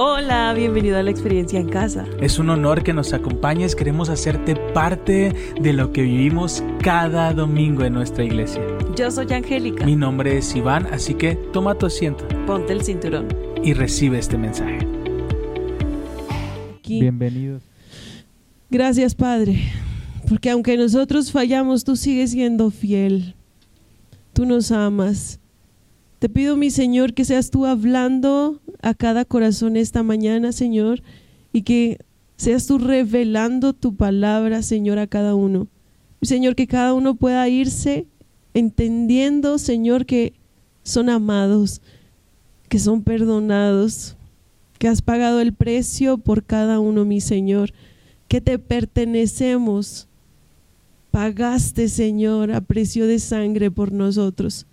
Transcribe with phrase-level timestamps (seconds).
[0.00, 2.06] Hola, bienvenido a la experiencia en casa.
[2.20, 7.82] Es un honor que nos acompañes, queremos hacerte parte de lo que vivimos cada domingo
[7.82, 8.62] en nuestra iglesia.
[8.94, 9.84] Yo soy Angélica.
[9.84, 12.24] Mi nombre es Iván, así que toma tu asiento.
[12.46, 13.26] Ponte el cinturón.
[13.64, 14.86] Y recibe este mensaje.
[16.86, 17.64] Bienvenidos.
[18.70, 19.58] Gracias Padre,
[20.28, 23.34] porque aunque nosotros fallamos, tú sigues siendo fiel.
[24.32, 25.40] Tú nos amas.
[26.18, 31.02] Te pido, mi Señor, que seas tú hablando a cada corazón esta mañana, Señor,
[31.52, 31.98] y que
[32.36, 35.68] seas tú revelando tu palabra, Señor, a cada uno.
[36.22, 38.06] Señor, que cada uno pueda irse
[38.52, 40.34] entendiendo, Señor, que
[40.82, 41.80] son amados,
[42.68, 44.16] que son perdonados,
[44.78, 47.72] que has pagado el precio por cada uno, mi Señor,
[48.26, 50.08] que te pertenecemos.
[51.12, 54.66] Pagaste, Señor, a precio de sangre por nosotros.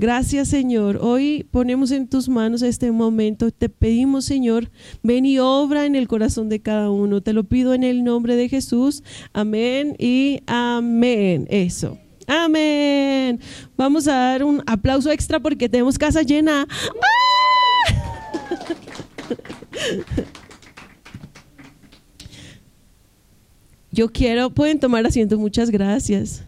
[0.00, 0.98] Gracias Señor.
[1.02, 3.50] Hoy ponemos en tus manos este momento.
[3.50, 4.70] Te pedimos Señor,
[5.02, 7.20] ven y obra en el corazón de cada uno.
[7.20, 9.02] Te lo pido en el nombre de Jesús.
[9.34, 11.46] Amén y amén.
[11.50, 11.98] Eso.
[12.26, 13.40] Amén.
[13.76, 16.66] Vamos a dar un aplauso extra porque tenemos casa llena.
[16.66, 17.92] ¡Ah!
[23.92, 26.46] Yo quiero, pueden tomar asiento, muchas gracias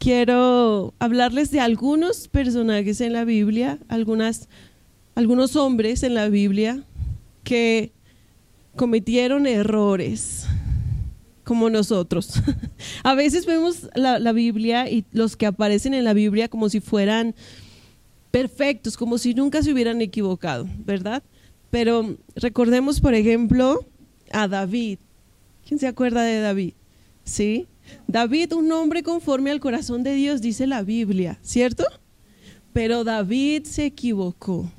[0.00, 4.48] quiero hablarles de algunos personajes en la Biblia, algunas,
[5.14, 6.82] algunos hombres en la Biblia
[7.44, 7.92] que
[8.74, 10.46] cometieron errores
[11.44, 12.32] como nosotros.
[13.04, 16.80] A veces vemos la, la, Biblia y los que aparecen en la Biblia como si
[16.80, 17.34] fueran
[18.30, 21.22] perfectos, como si nunca se hubieran equivocado, ¿verdad?
[21.70, 23.84] Pero recordemos, por ejemplo,
[24.32, 24.98] a David.
[25.66, 26.72] ¿Quién se acuerda de David?
[27.24, 27.68] ¿Sí?
[28.06, 31.84] David, un hombre conforme al corazón de Dios, dice la Biblia, ¿cierto?
[32.72, 34.70] Pero David se equivocó.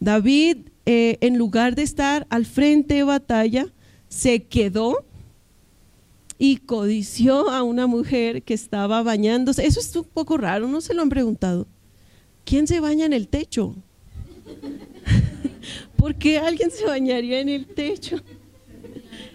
[0.00, 3.66] David, eh, en lugar de estar al frente de batalla,
[4.08, 5.04] se quedó
[6.38, 9.66] y codició a una mujer que estaba bañándose.
[9.66, 11.66] Eso es un poco raro, no se lo han preguntado.
[12.44, 13.74] ¿Quién se baña en el techo?
[15.96, 18.20] ¿Por qué alguien se bañaría en el techo?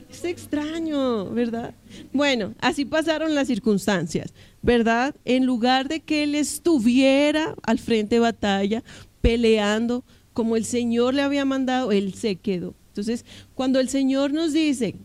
[0.09, 1.75] Es extraño, ¿verdad?
[2.11, 5.15] Bueno, así pasaron las circunstancias, ¿verdad?
[5.23, 8.83] En lugar de que él estuviera al frente de batalla,
[9.21, 10.03] peleando
[10.33, 12.73] como el Señor le había mandado, él se quedó.
[12.89, 13.23] Entonces,
[13.55, 14.95] cuando el Señor nos dice,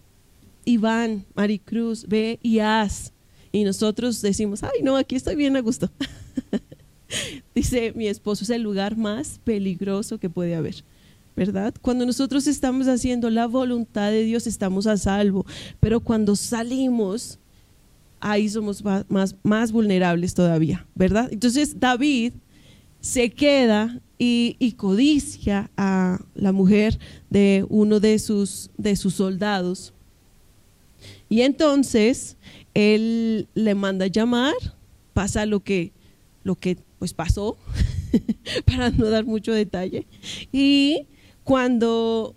[0.65, 3.13] Iván, Maricruz, ve y haz,
[3.53, 5.91] y nosotros decimos, ay, no, aquí estoy bien a gusto.
[7.55, 10.83] Dice, mi esposo es el lugar más peligroso que puede haber.
[11.37, 11.75] ¿Verdad?
[11.81, 15.45] Cuando nosotros estamos haciendo la voluntad de Dios estamos a salvo,
[15.81, 17.39] pero cuando salimos,
[18.21, 21.29] ahí somos más, más vulnerables todavía, ¿verdad?
[21.33, 22.33] Entonces David
[23.01, 26.99] se queda y, codicia a la mujer
[27.31, 29.93] de uno de sus, de sus soldados.
[31.29, 32.37] Y entonces
[32.73, 34.55] él le manda llamar,
[35.13, 35.93] pasa lo que,
[36.45, 37.59] lo que pues pasó,
[38.65, 40.07] para no dar mucho detalle,
[40.53, 41.07] y
[41.45, 42.35] cuando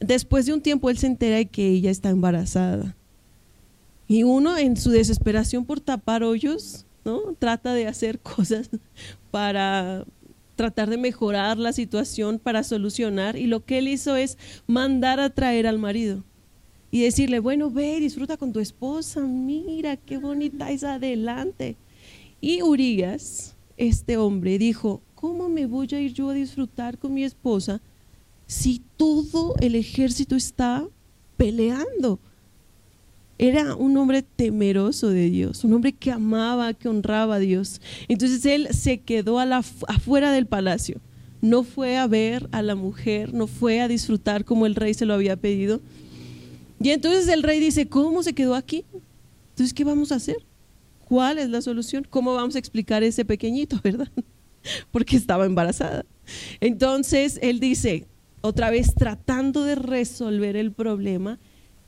[0.00, 2.94] después de un tiempo él se entera de que ella está embarazada.
[4.06, 7.34] Y uno en su desesperación por tapar hoyos, ¿no?
[7.38, 8.70] Trata de hacer cosas
[9.30, 10.04] para
[10.56, 13.36] tratar de mejorar la situación, para solucionar.
[13.36, 16.24] Y lo que él hizo es mandar a traer al marido
[16.90, 21.76] y decirle, bueno, ve, disfruta con tu esposa, mira qué bonita es adelante.
[22.40, 27.24] Y Urias, este hombre, dijo, ¿cómo me voy a ir yo a disfrutar con mi
[27.24, 27.80] esposa
[28.48, 30.84] si todo el ejército está
[31.36, 32.18] peleando?
[33.38, 37.80] Era un hombre temeroso de Dios, un hombre que amaba, que honraba a Dios.
[38.08, 41.00] Entonces él se quedó afuera del palacio.
[41.40, 45.06] No fue a ver a la mujer, no fue a disfrutar como el rey se
[45.06, 45.80] lo había pedido.
[46.80, 48.84] Y entonces el rey dice, ¿cómo se quedó aquí?
[49.50, 50.38] Entonces, ¿qué vamos a hacer?
[51.04, 52.06] ¿Cuál es la solución?
[52.08, 54.08] ¿Cómo vamos a explicar ese pequeñito, verdad?
[54.90, 56.04] Porque estaba embarazada.
[56.60, 58.06] Entonces él dice,
[58.40, 61.38] otra vez tratando de resolver el problema,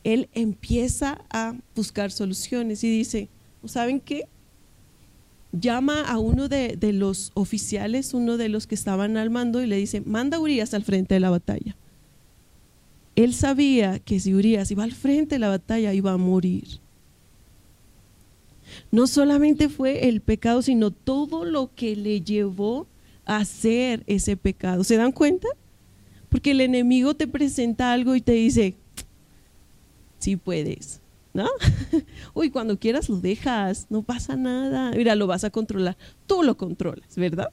[0.05, 3.29] él empieza a buscar soluciones y dice,
[3.65, 4.25] ¿saben qué?
[5.53, 9.77] Llama a uno de, los oficiales, uno de los que estaban al mando, y le
[9.77, 11.77] dice, manda a Urias al frente de la batalla.
[13.17, 16.81] Él sabía que si Urias iba al frente de la batalla iba a morir.
[18.93, 22.87] No solamente fue el pecado, sino todo lo que le llevó
[23.27, 24.85] a hacer ese pecado.
[24.85, 25.49] ¿Se dan cuenta?
[26.31, 28.77] Porque el enemigo te presenta algo y te dice,
[30.19, 31.03] sí puedes,
[31.35, 31.47] ¿no?
[32.35, 34.93] Uy, cuando quieras lo dejas, no pasa nada.
[34.93, 35.99] Mira, lo vas a controlar.
[36.27, 37.51] Tú lo controlas, ¿verdad?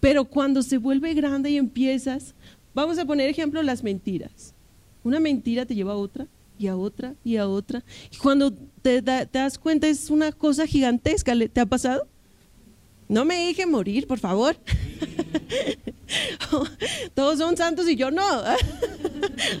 [0.00, 2.34] Pero cuando se vuelve grande y empiezas,
[2.78, 4.54] Vamos a poner ejemplo las mentiras.
[5.02, 6.28] Una mentira te lleva a otra
[6.60, 7.82] y a otra y a otra.
[8.12, 11.34] Y cuando te, das cuenta es una cosa gigantesca.
[11.52, 12.06] ¿Te ha pasado?
[13.08, 14.56] No me deje morir, por favor.
[17.14, 18.22] Todos son santos y yo no.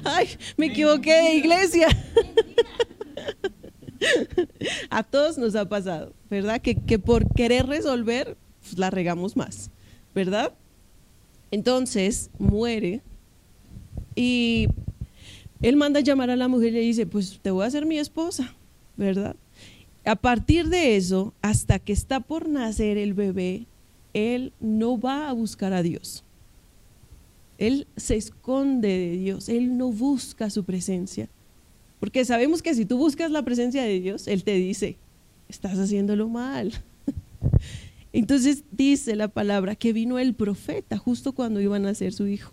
[0.04, 1.88] Ay, me equivoqué de iglesia.
[4.90, 6.60] A todos nos ha pasado, ¿verdad?
[6.60, 9.70] Que, que por querer resolver, pues la regamos más,
[10.14, 10.52] ¿verdad?
[11.50, 13.02] Entonces muere
[14.14, 14.68] y
[15.62, 17.86] él manda a llamar a la mujer y le dice, pues te voy a hacer
[17.86, 18.54] mi esposa,
[18.96, 19.36] ¿verdad?
[20.08, 23.66] A partir de eso, hasta que está por nacer el bebé,
[24.14, 26.24] él no va a buscar a Dios.
[27.58, 31.28] Él se esconde de Dios, él no busca su presencia.
[32.00, 34.96] Porque sabemos que si tú buscas la presencia de Dios, Él te dice,
[35.48, 36.72] estás haciéndolo mal.
[38.12, 42.52] Entonces dice la palabra que vino el profeta justo cuando iban a ser su hijo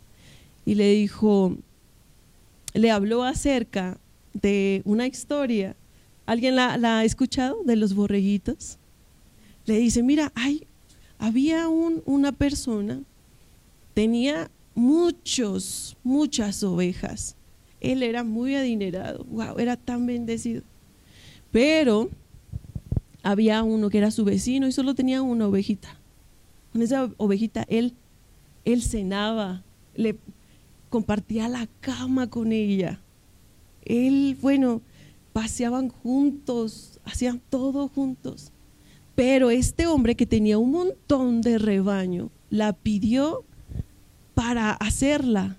[0.65, 1.55] y le dijo,
[2.73, 3.97] le habló acerca
[4.33, 5.75] de una historia.
[6.25, 8.77] ¿Alguien la, ha escuchado de los borreguitos?
[9.65, 10.31] Le dice, mira,
[11.19, 13.01] había un, una persona,
[13.93, 17.35] tenía muchos, muchas ovejas.
[17.79, 20.63] Él era muy adinerado, wow, era tan bendecido.
[21.51, 22.09] Pero
[23.23, 25.97] había uno que era su vecino y solo tenía una ovejita.
[26.73, 27.93] Con esa ovejita él,
[28.65, 29.63] él cenaba,
[29.95, 30.17] le
[30.89, 32.99] compartía la cama con ella.
[33.83, 34.81] Él, bueno,
[35.35, 38.53] paseaban juntos, hacían todo juntos.
[39.15, 43.43] Pero este hombre que tenía un montón de rebaño, la pidió
[44.33, 45.57] para hacerla.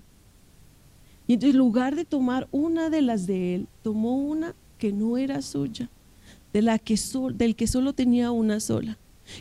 [1.27, 5.43] Y en lugar de tomar una de las de él, tomó una que no era
[5.43, 5.91] suya,
[6.53, 6.99] de la que
[7.35, 8.97] del que solo tenía una sola.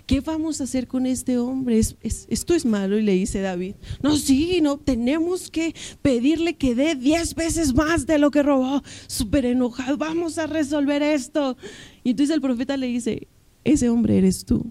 [0.07, 1.79] ¿Qué vamos a hacer con este hombre?
[1.79, 3.75] esto es malo, y le dice David.
[4.03, 8.83] No, sí, no, tenemos que pedirle que dé diez veces más de lo que robó.
[9.07, 11.57] Súper enojado, vamos a resolver esto.
[12.05, 13.29] Y entonces el profeta le dice,
[13.65, 14.71] ese hombre eres tú.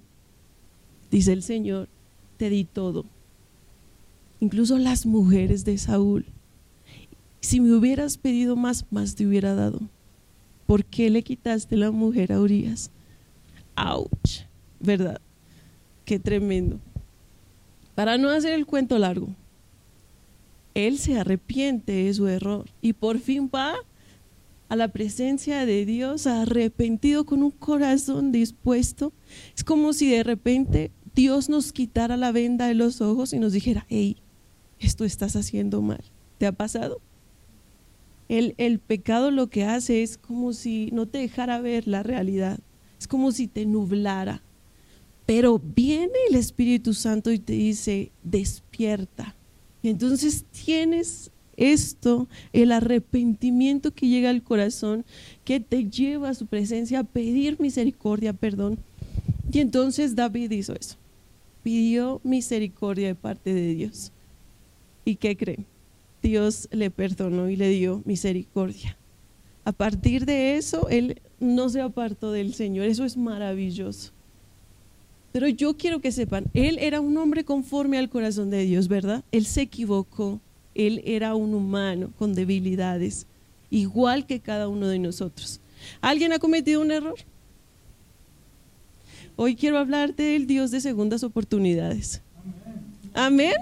[1.12, 1.90] Dice el Señor,
[2.38, 3.06] te di todo.
[4.40, 6.26] Incluso las mujeres de Saúl.
[7.42, 9.82] Si me hubieras pedido más, más te hubiera dado.
[10.66, 12.90] ¿Por qué le quitaste la mujer a Urias?
[13.76, 14.45] ¡Auch!
[14.86, 15.22] ¿Verdad?
[16.06, 16.80] Qué tremendo.
[17.96, 19.30] Para no hacer el cuento largo,
[20.74, 23.76] él se arrepiente de su error y por fin va
[24.68, 29.14] a la presencia de Dios arrepentido con un corazón dispuesto.
[29.56, 33.54] Es como si de repente Dios nos quitara la venda de los ojos y nos
[33.54, 34.18] dijera, hey,
[34.80, 36.04] esto estás haciendo mal.
[36.38, 37.00] ¿Te ha pasado?
[38.28, 42.60] El, el pecado lo que hace es como si no te dejara ver la realidad.
[43.00, 44.42] Es como si te nublara.
[45.26, 49.36] Pero viene el Espíritu Santo y te dice, despierta.
[49.82, 55.06] Y entonces tienes esto, el arrepentimiento que llega al corazón,
[55.44, 58.78] que te lleva a su presencia a pedir misericordia, perdón.
[59.52, 60.96] Y entonces David hizo eso,
[61.64, 64.12] pidió misericordia de parte de Dios.
[65.06, 65.60] ¿Y qué cree?
[66.22, 68.98] Dios le perdonó y le dio misericordia.
[69.64, 72.86] A partir de eso, él no se apartó del Señor.
[72.88, 74.12] Eso es maravilloso.
[75.36, 79.22] Pero yo quiero que sepan, él era un hombre conforme al corazón de Dios, ¿verdad?
[79.34, 80.40] Él se equivocó,
[80.74, 83.28] él era un humano con debilidades,
[83.70, 85.60] igual que cada uno de nosotros.
[86.00, 87.16] ¿Alguien ha cometido un error?
[89.36, 92.22] Hoy quiero hablarte del Dios de segundas oportunidades.
[93.14, 93.56] Amén.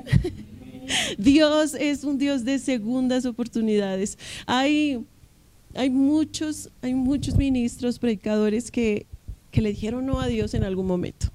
[1.17, 4.19] Dios es un Dios de segundas oportunidades.
[4.45, 5.03] Hay,
[5.73, 9.07] hay, muchos, hay muchos ministros, predicadores que,
[9.49, 11.32] que le dijeron no a Dios en algún momento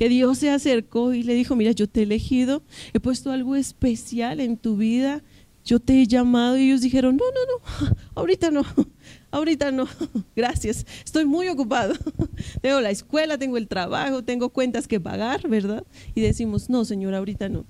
[0.00, 2.62] que Dios se acercó y le dijo, mira, yo te he elegido,
[2.94, 5.22] he puesto algo especial en tu vida,
[5.62, 8.64] yo te he llamado y ellos dijeron, no, no, no, ahorita no,
[9.30, 9.86] ahorita no,
[10.34, 11.92] gracias, estoy muy ocupado,
[12.62, 15.84] tengo la escuela, tengo el trabajo, tengo cuentas que pagar, ¿verdad?
[16.14, 17.66] Y decimos, no, Señor, ahorita no.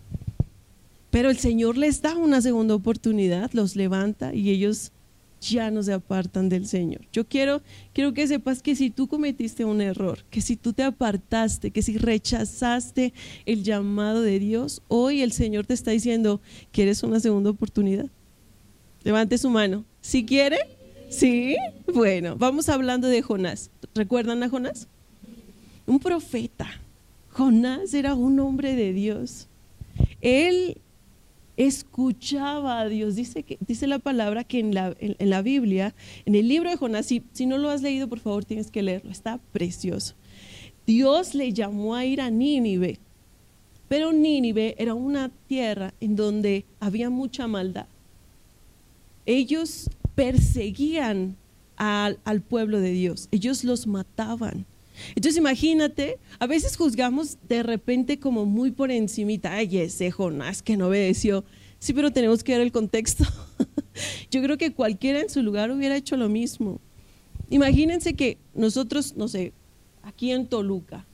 [1.10, 4.92] Pero el Señor les da una segunda oportunidad, los levanta y ellos
[5.40, 7.02] ya no se apartan del Señor.
[7.12, 10.82] Yo quiero, quiero que sepas que si tú cometiste un error, que si tú te
[10.82, 13.12] apartaste, que si rechazaste
[13.46, 16.40] el llamado de Dios, hoy el Señor te está diciendo,
[16.72, 18.06] ¿quieres una segunda oportunidad?
[19.02, 19.84] Levante su mano.
[20.00, 20.58] ¿Si quiere?
[21.08, 21.56] ¿Sí?
[21.92, 23.70] Bueno, vamos hablando de Jonás.
[23.94, 24.88] ¿Recuerdan a Jonás?
[25.86, 26.68] Un profeta.
[27.30, 29.48] Jonás era un hombre de Dios.
[30.20, 30.80] Él
[31.66, 33.16] escuchaba a Dios.
[33.16, 36.76] Dice, que, dice la palabra que en la, en, la Biblia, en el libro de
[36.76, 40.14] Jonás, si, si, no lo has leído, por favor tienes que leerlo, está precioso.
[40.86, 42.98] Dios le llamó a ir a Nínive
[43.88, 47.86] Pero Nínive era una tierra en donde había mucha maldad.
[49.26, 51.36] Ellos perseguían
[51.76, 54.64] al, al pueblo de Dios, ellos los mataban.
[55.14, 60.76] Entonces imagínate, a veces juzgamos de repente como muy por encimita, ay, ese Jonás que
[60.76, 61.44] no obedeció.
[61.78, 63.24] Sí, pero tenemos que ver el contexto.
[64.30, 66.80] Yo creo que cualquiera en su lugar hubiera hecho lo mismo.
[67.48, 69.52] Imagínense que nosotros, no sé,
[70.02, 71.06] aquí en Toluca,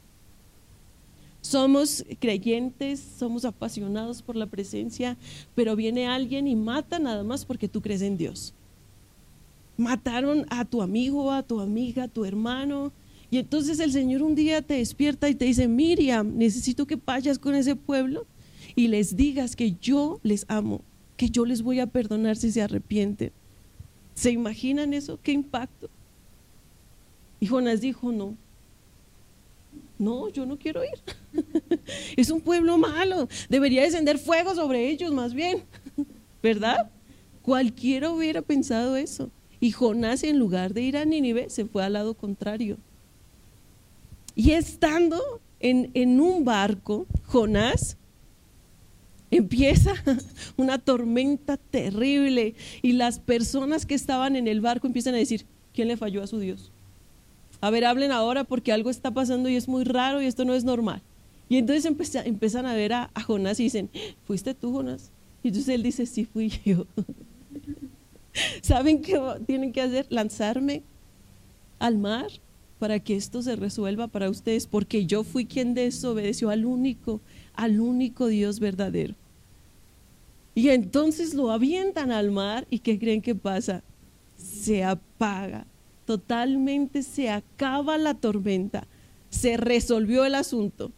[1.40, 5.16] somos creyentes, somos apasionados por la presencia,
[5.54, 8.52] pero viene alguien y mata nada más porque tú crees en Dios.
[9.76, 12.92] Mataron a tu amigo, a tu amiga, a tu hermano.
[13.30, 17.38] Y entonces el Señor un día te despierta y te dice, Miriam, necesito que vayas
[17.38, 18.26] con ese pueblo
[18.74, 20.82] y les digas que yo les amo,
[21.16, 23.32] que yo les voy a perdonar si se arrepienten.
[24.14, 25.18] ¿Se imaginan eso?
[25.22, 25.90] ¿Qué impacto?
[27.40, 28.34] Y Jonás dijo, no,
[29.98, 31.42] no, yo no quiero ir.
[32.16, 35.62] es un pueblo malo, debería descender fuego sobre ellos más bien,
[36.42, 36.90] ¿verdad?
[37.42, 39.30] Cualquiera hubiera pensado eso.
[39.60, 42.78] Y Jonás en lugar de ir a Nínive se fue al lado contrario.
[44.36, 47.96] Y estando en, en un barco, Jonás
[49.30, 49.94] empieza
[50.56, 55.88] una tormenta terrible y las personas que estaban en el barco empiezan a decir, ¿quién
[55.88, 56.70] le falló a su Dios?
[57.60, 60.54] A ver, hablen ahora porque algo está pasando y es muy raro y esto no
[60.54, 61.02] es normal.
[61.48, 61.84] Y entonces
[62.24, 63.88] empiezan a ver a, a, Jonás y dicen,
[64.26, 65.10] ¿fuiste tú, Jonás?
[65.42, 66.86] Y entonces él dice, sí, fui yo.
[68.60, 70.06] ¿Saben qué tienen que hacer?
[70.10, 70.82] Lanzarme
[71.78, 72.28] al mar
[72.78, 77.20] para que esto se resuelva para ustedes, porque yo fui quien desobedeció al único,
[77.54, 79.14] al único Dios verdadero.
[80.54, 83.82] Y entonces lo avientan al mar y ¿qué creen que pasa?
[84.36, 85.66] Se apaga,
[86.04, 88.86] totalmente se acaba la tormenta,
[89.30, 90.92] se resolvió el asunto.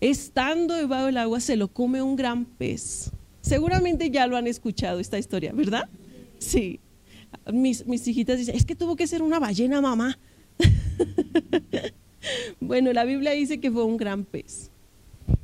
[0.00, 3.10] Estando debajo del agua se lo come un gran pez.
[3.40, 5.88] Seguramente ya lo han escuchado esta historia, ¿verdad?
[6.38, 6.80] Sí.
[7.52, 10.18] Mis, mis hijitas dicen, es que tuvo que ser una ballena, mamá.
[12.60, 14.70] bueno, la Biblia dice que fue un gran pez.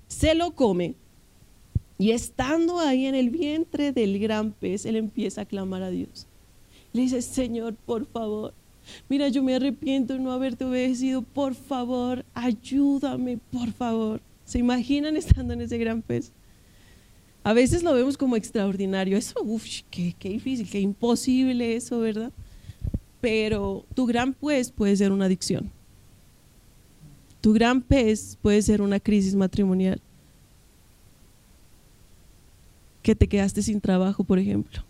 [0.07, 0.95] Se lo come
[1.99, 6.27] y estando ahí en el vientre del gran pez, él empieza a clamar a Dios.
[6.93, 8.55] Le dice, Señor, por favor,
[9.09, 14.21] mira, yo me arrepiento de no haberte obedecido, por favor, ayúdame, por favor.
[14.45, 16.33] ¿Se imaginan estando en ese gran pez?
[17.43, 22.33] A veces lo vemos como extraordinario, eso, uff, qué, qué difícil, qué imposible eso, ¿verdad?
[23.21, 25.71] Pero tu gran pez puede ser una adicción.
[27.41, 30.01] Tu gran pez puede ser una crisis matrimonial.
[33.03, 34.85] Que te quedaste sin trabajo, por ejemplo.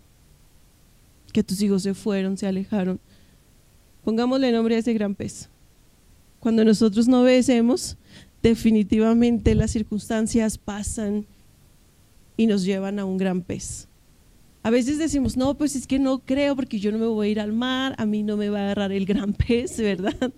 [1.31, 2.99] Que tus hijos se fueron, se alejaron.
[4.03, 5.49] Pongámosle nombre a ese gran pez.
[6.39, 7.97] Cuando nosotros no obedecemos,
[8.41, 11.25] definitivamente las circunstancias pasan
[12.37, 13.88] y nos llevan a un gran pez.
[14.61, 17.31] A veces decimos, no, pues es que no creo porque yo no me voy a
[17.31, 20.33] ir al mar, a mí no me va a agarrar el gran pez, ¿verdad?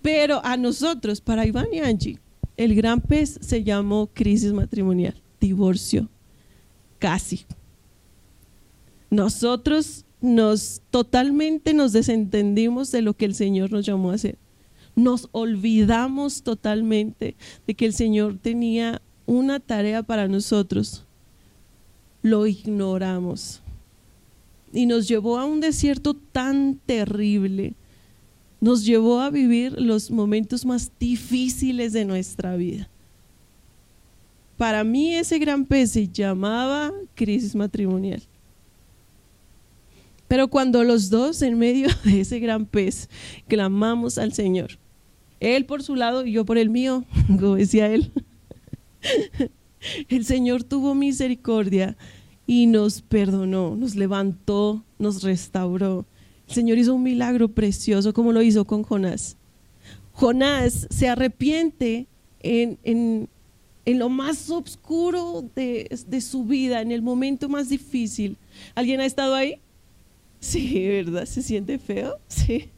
[0.00, 2.18] Pero a nosotros, para Iván y Angie,
[2.56, 6.08] el gran pez se llamó crisis matrimonial, divorcio,
[6.98, 7.44] casi.
[9.10, 14.38] Nosotros nos totalmente nos desentendimos de lo que el Señor nos llamó a hacer.
[14.96, 17.36] Nos olvidamos totalmente
[17.66, 21.04] de que el Señor tenía una tarea para nosotros
[22.24, 23.60] lo ignoramos.
[24.72, 27.74] Y nos llevó a un desierto tan terrible.
[28.60, 32.88] Nos llevó a vivir los momentos más difíciles de nuestra vida.
[34.56, 38.22] Para mí ese gran pez se llamaba crisis matrimonial.
[40.26, 43.10] Pero cuando los dos en medio de ese gran pez
[43.48, 44.78] clamamos al Señor,
[45.40, 48.12] Él por su lado y yo por el mío, como decía Él,
[50.08, 51.96] el Señor tuvo misericordia
[52.46, 56.04] y nos perdonó, nos levantó, nos restauró.
[56.48, 59.36] El Señor hizo un milagro precioso como lo hizo con Jonás.
[60.12, 62.06] Jonás se arrepiente
[62.40, 63.28] en, en,
[63.86, 68.36] en lo más oscuro de, de, su vida, en el momento más difícil.
[68.74, 69.60] ¿Alguien ha estado ahí?
[70.40, 71.26] Sí, ¿verdad?
[71.26, 72.18] ¿Se siente feo?
[72.28, 72.70] Sí.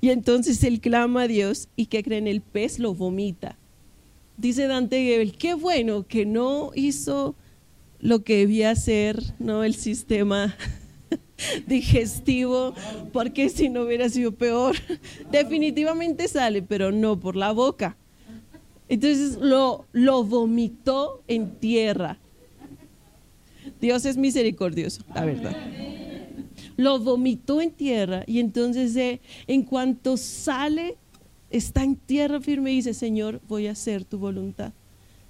[0.00, 3.58] Y entonces él clama a Dios y que creen el pez lo vomita.
[4.36, 7.34] Dice Dante Gebel, qué bueno que no hizo
[8.00, 9.64] lo que debía ser ¿no?
[9.64, 10.56] el sistema
[11.66, 12.74] digestivo,
[13.12, 14.76] porque si no hubiera sido peor.
[15.30, 17.96] Definitivamente sale, pero no por la boca.
[18.88, 22.18] Entonces lo, lo vomitó en tierra.
[23.80, 25.56] Dios es misericordioso, la verdad.
[26.76, 30.96] Lo vomitó en tierra y entonces eh, en cuanto sale
[31.50, 34.72] está en tierra firme y dice, Señor, voy a hacer tu voluntad.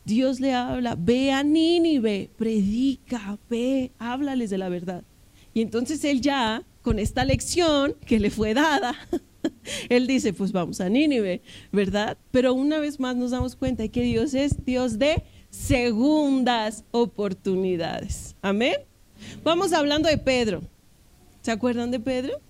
[0.06, 5.02] Dios le habla, ve a Nínive, predica, ve, háblales de la verdad.
[5.52, 8.94] Y entonces él ya, con esta lección que le fue dada,
[9.88, 12.16] él dice, pues vamos a Nínive, ¿verdad?
[12.30, 18.36] Pero una vez más nos damos cuenta de que Dios es Dios de segundas oportunidades.
[18.42, 18.76] Amén.
[19.42, 20.62] Vamos hablando de Pedro.
[21.42, 22.40] ¿Se acuerdan de Pedro?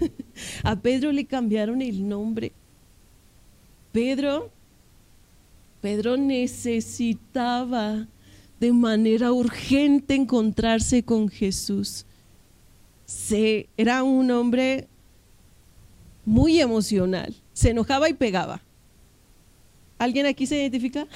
[0.64, 2.52] A Pedro le cambiaron el nombre.
[3.92, 4.50] Pedro,
[5.84, 8.08] Pedro necesitaba
[8.58, 12.06] de manera urgente encontrarse con Jesús.
[13.04, 14.88] Se, era un hombre
[16.24, 18.62] muy emocional, se enojaba y pegaba.
[19.98, 21.06] ¿Alguien aquí se identifica?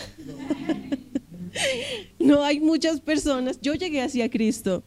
[2.18, 3.58] no hay muchas personas.
[3.62, 4.82] Yo llegué así a Cristo.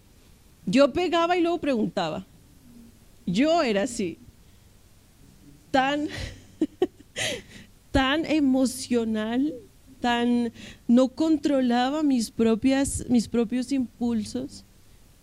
[0.68, 2.28] Yo pegaba y luego preguntaba.
[3.26, 4.20] Yo era así.
[5.72, 6.08] Tan,
[7.92, 9.56] tan emocional,
[10.02, 10.52] tan
[10.88, 14.66] no controlaba mis propias mis propios impulsos,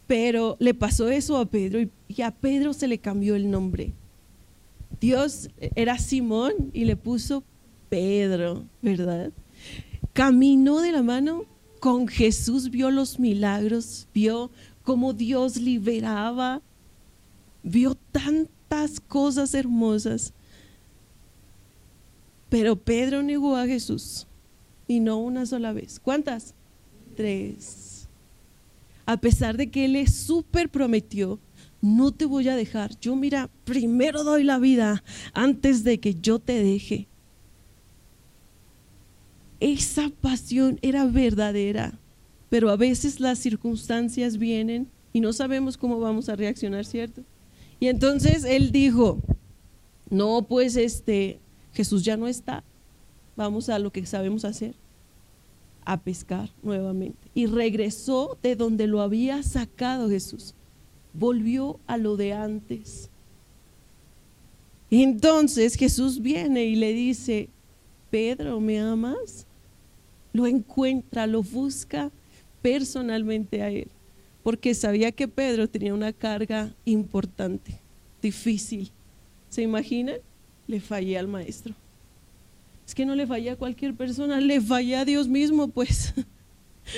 [0.07, 3.93] pero le pasó eso a Pedro y a Pedro se le cambió el nombre.
[5.01, 7.45] Dios era Simón y le puso
[7.89, 9.33] Pedro, ¿verdad?
[10.13, 11.45] Caminó de la mano
[11.81, 14.51] con Jesús, vio los milagros, vio
[14.83, 16.63] cómo Dios liberaba,
[17.63, 20.33] vio tantas cosas hermosas.
[22.49, 24.28] Pero Pedro negó a Jesús
[24.89, 26.01] y no una sola vez.
[26.03, 26.55] ¿Cuántas?
[27.15, 28.09] Tres.
[29.07, 31.39] A pesar de que él le súper prometió,
[31.81, 32.99] no te voy a dejar.
[32.99, 35.05] Yo mira, primero doy la vida
[35.35, 37.07] antes de que yo te deje.
[39.61, 41.99] Esa pasión era verdadera,
[42.49, 47.23] pero a veces las circunstancias vienen y no sabemos cómo vamos a reaccionar, ¿cierto?
[47.81, 49.21] Y entonces él dijo,
[50.11, 51.41] no, pues este,
[51.73, 52.63] Jesús ya no está,
[53.39, 54.75] vamos a lo que sabemos hacer,
[55.85, 57.31] a pescar nuevamente.
[57.35, 60.55] Y regresó de donde lo había sacado Jesús,
[61.15, 63.09] volvió a lo de antes.
[64.91, 67.49] Entonces Jesús viene y le dice,
[68.11, 69.47] Pedro, ¿me amas?
[70.33, 72.11] Lo encuentra, lo busca
[72.61, 73.89] personalmente a él
[74.43, 77.79] porque sabía que Pedro tenía una carga importante,
[78.23, 78.91] difícil.
[79.51, 80.17] ¿Se imaginan?
[80.67, 81.75] Le fallé al maestro.
[82.89, 86.15] Es que no le fallé a cualquier persona, le fallé a Dios mismo, pues.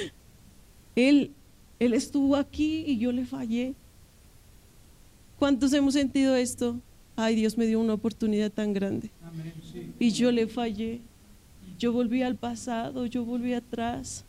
[0.94, 1.32] Él,
[1.80, 3.74] él estuvo aquí y yo le fallé.
[5.36, 6.78] ¿Cuántos hemos sentido esto?
[7.16, 9.10] Ay, Dios me dio una oportunidad tan grande.
[9.98, 11.00] Y yo le fallé.
[11.76, 14.24] Yo volví al pasado, yo volví atrás.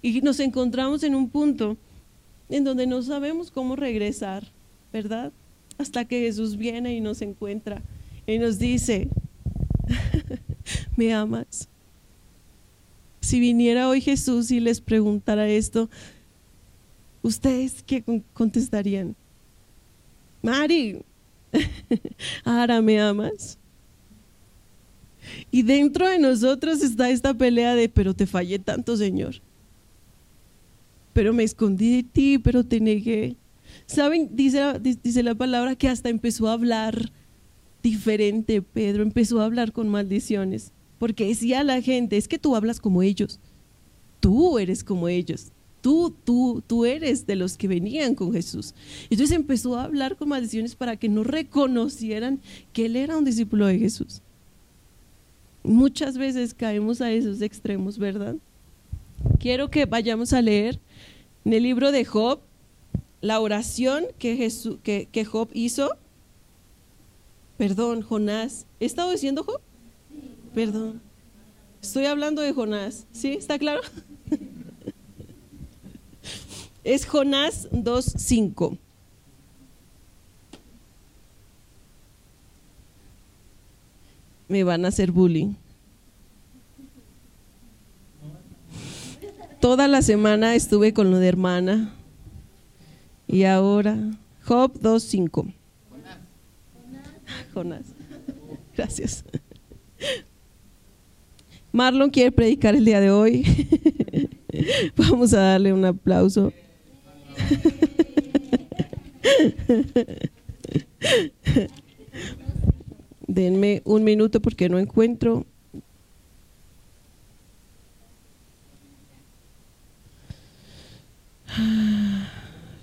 [0.00, 1.76] Y nos encontramos en un punto
[2.48, 4.44] en donde no sabemos cómo regresar,
[4.92, 5.32] ¿verdad?
[5.76, 7.82] Hasta que Jesús viene y nos encuentra
[8.28, 9.08] y nos dice,
[10.96, 11.68] ¿me amas?
[13.20, 15.90] Si viniera hoy Jesús y les preguntara esto,
[17.22, 19.14] ¿ustedes qué contestarían?
[20.42, 21.02] Mari,
[22.44, 23.58] ahora me amas.
[25.50, 29.42] Y dentro de nosotros está esta pelea de, pero te fallé tanto, Señor
[31.12, 33.36] pero me escondí de ti, pero te negué.
[33.86, 34.30] ¿Saben?
[34.32, 37.12] Dice, dice la palabra que hasta empezó a hablar
[37.82, 42.56] diferente, Pedro, empezó a hablar con maldiciones, porque decía a la gente, es que tú
[42.56, 43.38] hablas como ellos,
[44.20, 48.74] tú eres como ellos, tú, tú, tú eres de los que venían con Jesús.
[49.08, 52.40] Entonces empezó a hablar con maldiciones para que no reconocieran
[52.72, 54.22] que él era un discípulo de Jesús.
[55.62, 58.36] Muchas veces caemos a esos extremos, ¿verdad?
[59.38, 60.80] Quiero que vayamos a leer
[61.44, 62.40] en el libro de Job
[63.20, 65.96] la oración que, Jesús, que, Job hizo.
[67.60, 68.64] Perdón, Jonás.
[68.80, 69.60] ¿He estado diciendo Job?
[70.54, 71.02] Perdón.
[71.82, 73.06] Estoy hablando de Jonás.
[73.12, 73.34] ¿Sí?
[73.34, 73.82] ¿Está claro?
[76.84, 78.78] es Jonás 2.5.
[84.48, 85.52] Me van a hacer bullying.
[89.60, 91.94] Toda la semana estuve con lo de hermana.
[93.28, 93.98] Y ahora,
[94.46, 95.59] Job 2.5.
[97.52, 97.94] Jonás.
[98.76, 99.24] Gracias.
[101.72, 103.44] Marlon quiere predicar el día de hoy.
[104.96, 106.52] Vamos a darle un aplauso.
[113.26, 115.46] Denme un minuto porque no encuentro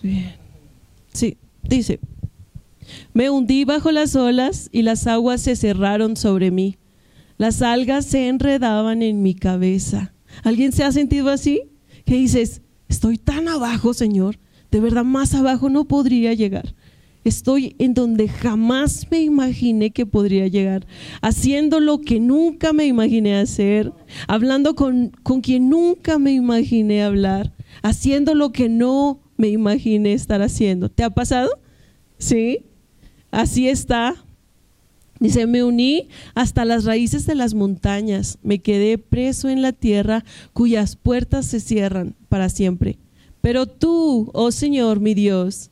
[0.02, 0.36] Bien.
[1.14, 2.00] Sí, dice,
[3.14, 6.78] Me hundí bajo las olas y las aguas se cerraron sobre mí.
[7.38, 10.14] Las algas se enredaban en mi cabeza.
[10.44, 11.64] ¿Alguien se ha sentido así?
[12.06, 14.40] Que dices, estoy tan abajo, Señor,
[14.72, 16.74] de verdad más abajo no podría llegar.
[17.24, 20.88] Estoy en donde jamás me imaginé que podría llegar,
[21.22, 23.92] haciendo lo que nunca me imaginé hacer,
[24.30, 30.42] hablando con, con quien nunca me imaginé hablar, haciendo lo que no me imaginé estar
[30.42, 30.90] haciendo.
[30.90, 31.50] ¿Te ha pasado?
[32.18, 32.60] Sí,
[33.32, 34.16] así está.
[35.20, 40.24] Dice, me uní hasta las raíces de las montañas, me quedé preso en la tierra
[40.54, 43.00] cuyas puertas se cierran para siempre.
[43.42, 45.72] Pero tú, oh Señor mi Dios,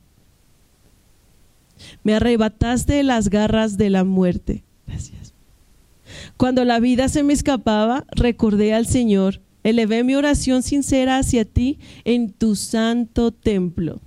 [2.02, 4.64] me arrebataste de las garras de la muerte.
[4.86, 5.34] Gracias.
[6.36, 11.78] Cuando la vida se me escapaba, recordé al Señor, elevé mi oración sincera hacia ti
[12.04, 14.00] en tu santo templo.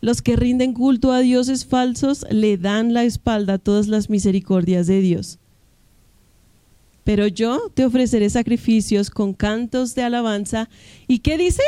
[0.00, 4.86] Los que rinden culto a dioses falsos le dan la espalda a todas las misericordias
[4.86, 5.38] de Dios.
[7.04, 10.68] Pero yo te ofreceré sacrificios con cantos de alabanza.
[11.06, 11.62] ¿Y qué dice?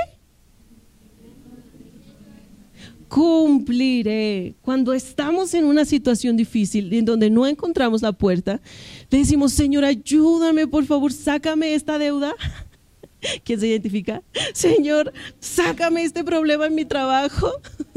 [3.08, 4.54] Cumpliré.
[4.62, 8.60] Cuando estamos en una situación difícil en donde no encontramos la puerta,
[9.10, 12.34] le decimos, Señor, ayúdame, por favor, sácame esta deuda.
[13.44, 14.22] ¿Quién se identifica?
[14.54, 17.50] Señor, sácame este problema en mi trabajo.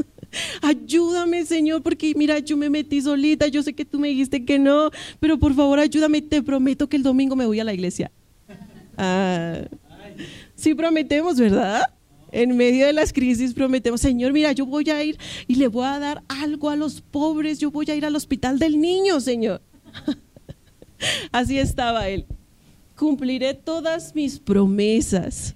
[0.62, 4.58] Ayúdame, Señor, porque mira, yo me metí solita, yo sé que tú me dijiste que
[4.58, 8.10] no, pero por favor ayúdame, te prometo que el domingo me voy a la iglesia.
[8.96, 9.62] Ah,
[10.54, 11.82] sí prometemos, ¿verdad?
[12.32, 15.86] En medio de las crisis prometemos, Señor, mira, yo voy a ir y le voy
[15.86, 19.62] a dar algo a los pobres, yo voy a ir al hospital del niño, Señor.
[21.32, 22.26] Así estaba él.
[22.96, 25.54] Cumpliré todas mis promesas,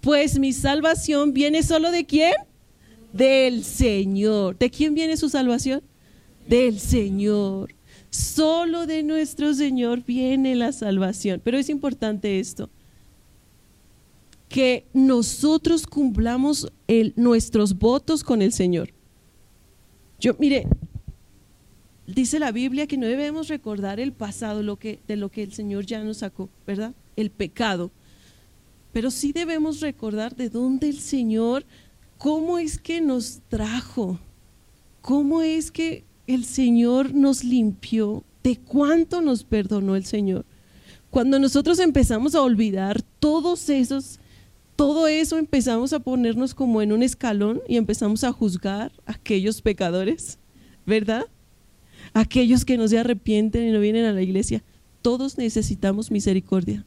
[0.00, 2.34] pues mi salvación viene solo de quién?
[3.16, 4.58] Del Señor.
[4.58, 5.82] ¿De quién viene su salvación?
[6.48, 7.74] Del Señor.
[8.10, 11.40] Solo de nuestro Señor viene la salvación.
[11.42, 12.70] Pero es importante esto,
[14.48, 16.72] que nosotros cumplamos
[17.16, 18.90] nuestros votos con el Señor.
[20.18, 20.66] Yo, mire,
[22.06, 25.52] dice la Biblia que no debemos recordar el pasado lo que, de lo que el
[25.52, 26.94] Señor ya nos sacó, ¿verdad?
[27.16, 27.90] El pecado.
[28.92, 31.66] Pero sí debemos recordar de dónde el Señor
[32.18, 34.18] cómo es que nos trajo,
[35.00, 40.44] cómo es que el Señor nos limpió, de cuánto nos perdonó el Señor.
[41.10, 44.20] Cuando nosotros empezamos a olvidar todos esos,
[44.76, 49.62] todo eso empezamos a ponernos como en un escalón y empezamos a juzgar a aquellos
[49.62, 50.38] pecadores,
[50.84, 51.24] ¿verdad?
[52.12, 54.62] Aquellos que no se arrepienten y no vienen a la iglesia.
[55.02, 56.84] Todos necesitamos misericordia.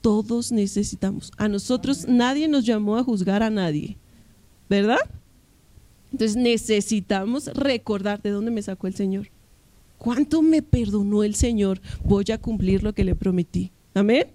[0.00, 1.30] Todos necesitamos.
[1.36, 3.96] A nosotros nadie nos llamó a juzgar a nadie.
[4.68, 4.98] ¿Verdad?
[6.12, 9.28] Entonces necesitamos recordar de dónde me sacó el Señor.
[9.98, 11.80] ¿Cuánto me perdonó el Señor?
[12.04, 13.70] Voy a cumplir lo que le prometí.
[13.94, 14.26] Amén.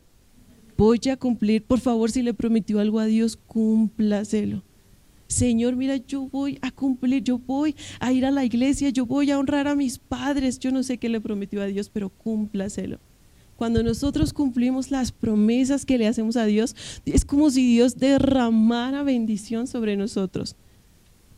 [0.78, 4.64] Voy a cumplir, por favor, si le prometió algo a Dios, cúmplaselo.
[5.28, 9.30] Señor, mira, yo voy a cumplir, yo voy a ir a la iglesia, yo voy
[9.32, 10.58] a honrar a mis padres.
[10.60, 13.00] Yo no sé qué le prometió a Dios, pero cúmplaselo.
[13.58, 19.04] Cuando nosotros cumplimos las promesas que le hacemos a Dios, es como si Dios derramara
[19.04, 20.56] bendición sobre nosotros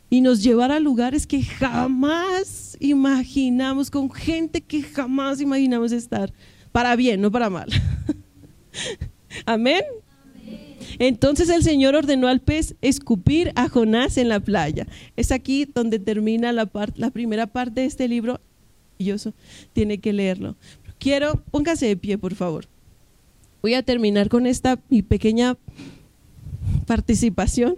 [0.10, 6.34] y nos llevara a lugares que jamás imaginamos, con gente que jamás imaginamos estar,
[6.72, 7.70] para bien, no para mal.
[9.46, 9.84] Amén.
[10.98, 14.88] Entonces el Señor ordenó al pez escupir a Jonás en la playa.
[15.16, 18.40] Es aquí donde termina la, la primera parte de este libro.
[19.72, 20.56] Tiene que leerlo.
[21.00, 22.66] Quiero, póngase de pie, por favor.
[23.62, 25.58] Voy a terminar con esta mi pequeña
[26.86, 27.78] participación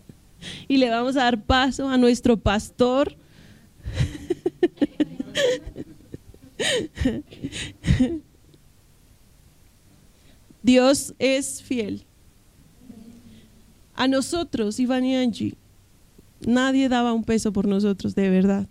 [0.68, 3.16] y le vamos a dar paso a nuestro pastor.
[10.62, 12.04] Dios es fiel.
[13.94, 15.54] A nosotros, Iván y Angie,
[16.46, 18.66] nadie daba un peso por nosotros, de verdad.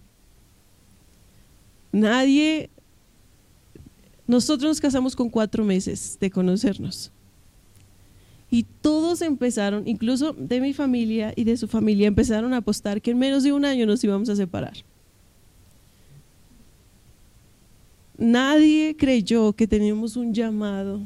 [1.92, 2.70] Nadie
[4.32, 7.12] nosotros nos casamos con cuatro meses de conocernos.
[8.50, 13.12] Y todos empezaron, incluso de mi familia y de su familia, empezaron a apostar que
[13.12, 14.72] en menos de un año nos íbamos a separar.
[18.18, 21.02] Nadie creyó que teníamos un llamado,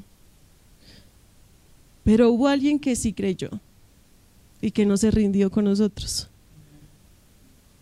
[2.04, 3.50] pero hubo alguien que sí creyó
[4.62, 6.30] y que no se rindió con nosotros.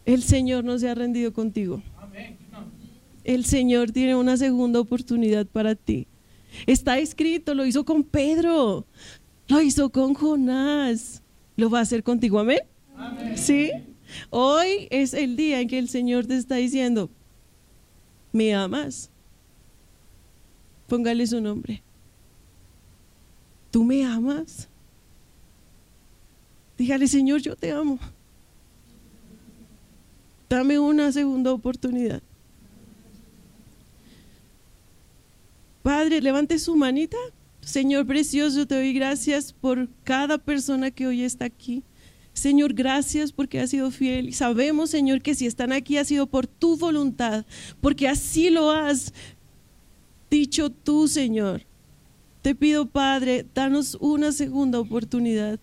[0.05, 1.83] El Señor no se ha rendido contigo
[3.23, 6.07] el Señor tiene una segunda oportunidad para ti.
[6.67, 8.85] Está escrito, lo hizo con Pedro,
[9.47, 11.21] lo hizo con Jonás,
[11.55, 12.59] lo va a hacer contigo, amén.
[13.35, 13.71] ¿Sí?
[14.29, 17.09] Hoy es el día en que el Señor te está diciendo,
[18.31, 19.09] ¿me amas?
[20.87, 21.81] Póngale su nombre.
[23.71, 24.67] ¿Tú me amas?
[26.77, 27.97] Dígale, Señor, yo te amo.
[30.49, 32.21] Dame una segunda oportunidad.
[35.83, 37.17] Padre, levante su manita.
[37.59, 41.83] Señor precioso, te doy gracias por cada persona que hoy está aquí.
[42.31, 44.33] Señor, gracias porque has sido fiel.
[44.33, 47.45] Sabemos, Señor, que si están aquí ha sido por tu voluntad,
[47.81, 49.13] porque así lo has
[50.31, 51.65] dicho tú, Señor.
[52.41, 55.59] Te pido, Padre, danos una segunda oportunidad.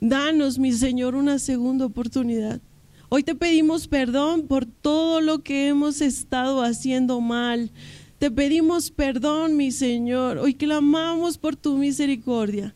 [0.00, 2.60] Danos, mi Señor, una segunda oportunidad.
[3.08, 7.70] Hoy te pedimos perdón por todo lo que hemos estado haciendo mal.
[8.18, 10.38] Te pedimos perdón, mi Señor.
[10.38, 12.74] Hoy clamamos por tu misericordia.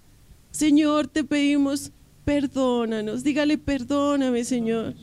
[0.53, 1.91] Señor, te pedimos
[2.25, 3.25] perdónanos.
[3.25, 4.95] Dígale, perdóname, Señor.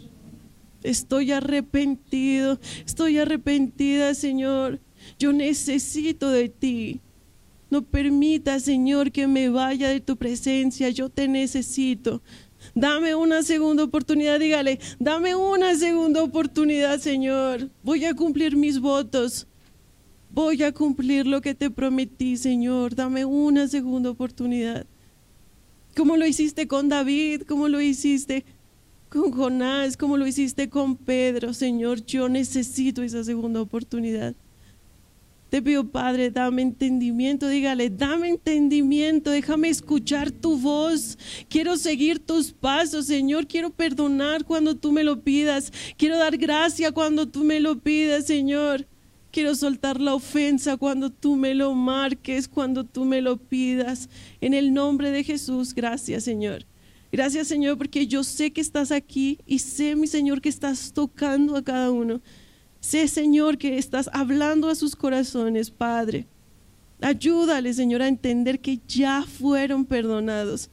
[0.81, 2.57] Estoy arrepentido.
[2.85, 4.79] Estoy arrepentida, Señor.
[5.17, 7.01] Yo necesito de ti.
[7.69, 10.89] No permita, Señor, que me vaya de tu presencia.
[10.89, 12.21] Yo te necesito.
[12.73, 17.69] Dame una segunda oportunidad, dígale, dame una segunda oportunidad, Señor.
[17.83, 19.48] Voy a cumplir mis votos.
[20.31, 22.95] Voy a cumplir lo que te prometí, Señor.
[22.95, 24.85] Dame una segunda oportunidad.
[25.95, 28.45] Como lo hiciste con David, como lo hiciste
[29.09, 32.05] con Jonás, como lo hiciste con Pedro, Señor.
[32.05, 34.35] Yo necesito esa segunda oportunidad.
[35.49, 37.47] Te pido, Padre, dame entendimiento.
[37.47, 39.31] Dígale, dame entendimiento.
[39.31, 41.17] Déjame escuchar tu voz.
[41.49, 43.47] Quiero seguir tus pasos, Señor.
[43.47, 45.73] Quiero perdonar cuando tú me lo pidas.
[45.97, 48.85] Quiero dar gracia cuando tú me lo pidas, Señor.
[49.31, 54.09] Quiero soltar la ofensa cuando tú me lo marques, cuando tú me lo pidas.
[54.41, 56.65] En el nombre de Jesús, gracias Señor.
[57.11, 61.55] Gracias Señor porque yo sé que estás aquí y sé mi Señor que estás tocando
[61.55, 62.21] a cada uno.
[62.79, 66.25] Sé Señor que estás hablando a sus corazones, Padre.
[67.01, 70.69] Ayúdale Señor a entender que ya fueron perdonados.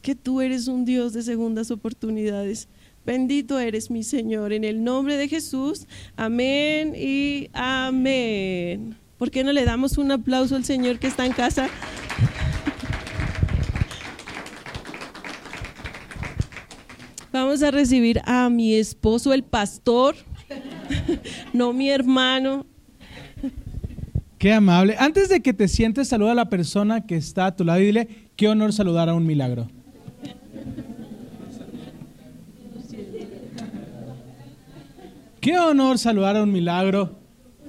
[0.00, 2.68] Que tú eres un Dios de segundas oportunidades.
[3.06, 5.86] Bendito eres mi Señor, en el nombre de Jesús.
[6.16, 8.96] Amén y amén.
[9.16, 11.68] ¿Por qué no le damos un aplauso al Señor que está en casa?
[17.32, 20.16] Vamos a recibir a mi esposo, el pastor,
[21.52, 22.66] no mi hermano.
[24.38, 24.96] Qué amable.
[24.98, 27.86] Antes de que te sientes, saluda a la persona que está a tu lado y
[27.86, 29.68] dile, qué honor saludar a un milagro.
[35.40, 37.16] Qué honor saludar a un milagro.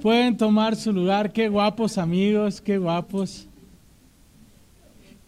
[0.02, 1.32] Pueden tomar su lugar.
[1.32, 3.48] Qué guapos amigos, qué guapos.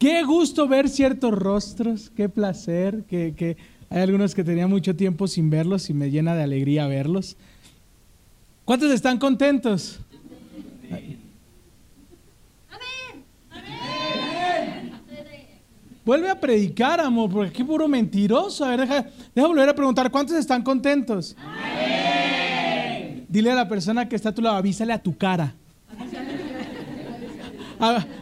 [0.00, 3.59] Qué gusto ver ciertos rostros, qué placer, que,
[3.90, 7.37] hay algunos que tenía mucho tiempo sin verlos y me llena de alegría verlos.
[8.64, 10.00] ¿Cuántos están contentos?
[16.03, 18.64] Vuelve a predicar, amor, porque qué puro mentiroso.
[18.64, 21.37] A ver, deja, deja volver a preguntar, ¿cuántos están contentos?
[23.30, 25.54] Dile a la persona que está a tu lado, avísale a tu cara.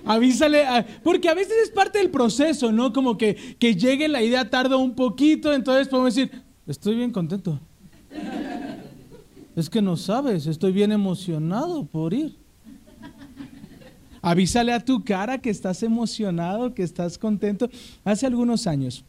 [0.04, 0.66] avísale,
[1.02, 2.92] porque a veces es parte del proceso, ¿no?
[2.92, 7.58] Como que, que llegue la idea tarda un poquito, entonces podemos decir, estoy bien contento.
[9.56, 12.36] Es que no sabes, estoy bien emocionado por ir.
[14.20, 17.70] Avísale a tu cara que estás emocionado, que estás contento.
[18.04, 19.06] Hace algunos años,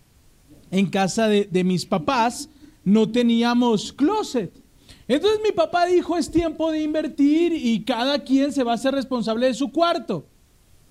[0.71, 2.47] en casa de, de mis papás,
[2.85, 4.59] no teníamos closet.
[5.10, 8.93] Entonces mi papá dijo, es tiempo de invertir y cada quien se va a ser
[8.93, 10.28] responsable de su cuarto.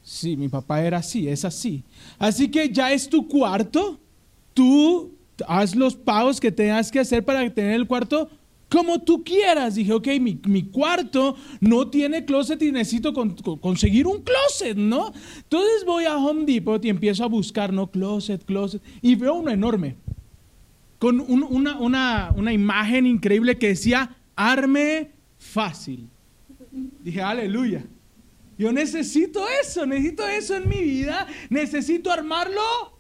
[0.03, 1.85] Sí, mi papá era así, es así.
[2.19, 4.01] Así que ya es tu cuarto,
[4.55, 5.13] tú
[5.47, 8.29] haz los pagos que tengas que hacer para tener el cuarto
[8.69, 9.77] como tú quieras.
[9.77, 13.15] Dije, ok, mi, cuarto no tiene closet y necesito
[13.61, 15.13] conseguir un closet, ¿no?
[15.37, 17.89] Entonces voy a Home Depot y empiezo a buscar, ¿no?
[17.89, 18.83] Closet, closet.
[19.01, 19.95] Y veo uno enorme
[20.99, 26.09] con una, imagen increíble que decía, arme fácil.
[27.01, 27.85] Dije, aleluya.
[28.59, 31.29] Yo necesito eso, necesito eso en mi vida.
[31.49, 32.99] Necesito armarlo.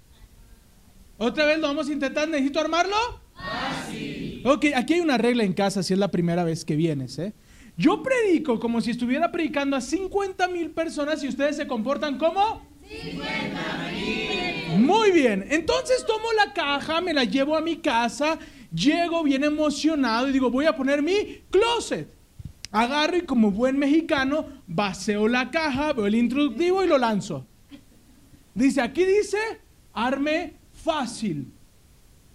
[1.16, 2.96] Otra vez lo vamos a intentar, necesito armarlo.
[3.34, 4.42] Fácil.
[4.44, 7.18] Ok, aquí hay una regla en casa si es la primera vez que vienes.
[7.18, 7.34] ¿eh?
[7.76, 12.62] Yo predico como si estuviera predicando a 50 mil personas y ustedes se comportan como...
[12.88, 14.57] 50 mil.
[14.78, 18.38] Muy bien, entonces tomo la caja, me la llevo a mi casa,
[18.72, 22.08] llego bien emocionado y digo, voy a poner mi closet.
[22.70, 27.44] Agarro y como buen mexicano, vaceo la caja, veo el introductivo y lo lanzo.
[28.54, 29.38] Dice, aquí dice,
[29.92, 31.50] arme fácil.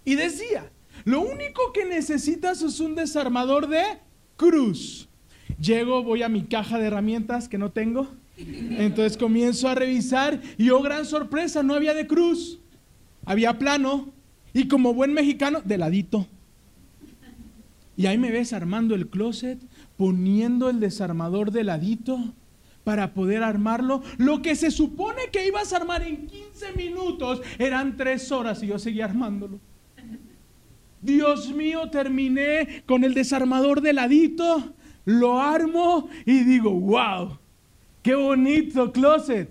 [0.04, 0.70] Y decía,
[1.04, 3.82] lo único que necesitas es un desarmador de
[4.36, 5.08] cruz.
[5.58, 8.08] Llego, voy a mi caja de herramientas que no tengo.
[8.36, 12.58] Entonces comienzo a revisar y oh gran sorpresa, no había de cruz.
[13.24, 14.12] Había plano
[14.52, 16.26] y como buen mexicano, de ladito.
[17.96, 19.60] Y ahí me ves armando el closet,
[19.96, 22.34] poniendo el desarmador de ladito
[22.82, 24.02] para poder armarlo.
[24.18, 28.66] Lo que se supone que ibas a armar en 15 minutos eran 3 horas y
[28.66, 29.60] yo seguía armándolo.
[31.00, 37.38] Dios mío, terminé con el desarmador de ladito, lo armo y digo, wow,
[38.04, 39.50] qué bonito closet.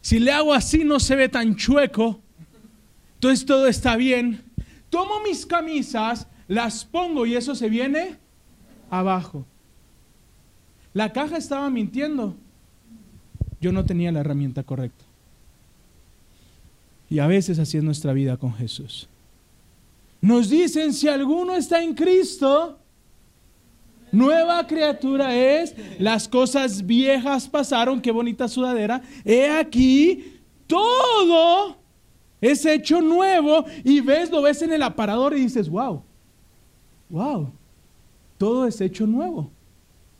[0.00, 2.20] Si le hago así no se ve tan chueco,
[3.16, 4.44] entonces todo está bien
[4.94, 8.16] tomo mis camisas, las pongo y eso se viene
[8.90, 9.44] abajo.
[10.92, 12.36] La caja estaba mintiendo.
[13.60, 15.04] Yo no tenía la herramienta correcta.
[17.10, 19.08] Y a veces así es nuestra vida con Jesús.
[20.20, 22.78] Nos dicen, si alguno está en Cristo,
[24.14, 29.02] nueva criatura es, las cosas viejas pasaron, qué bonita sudadera.
[29.24, 31.76] He aquí, todo
[32.40, 36.02] es hecho nuevo y ves, lo ves en el aparador y dices, wow,
[37.08, 37.50] wow,
[38.38, 39.50] todo es hecho nuevo.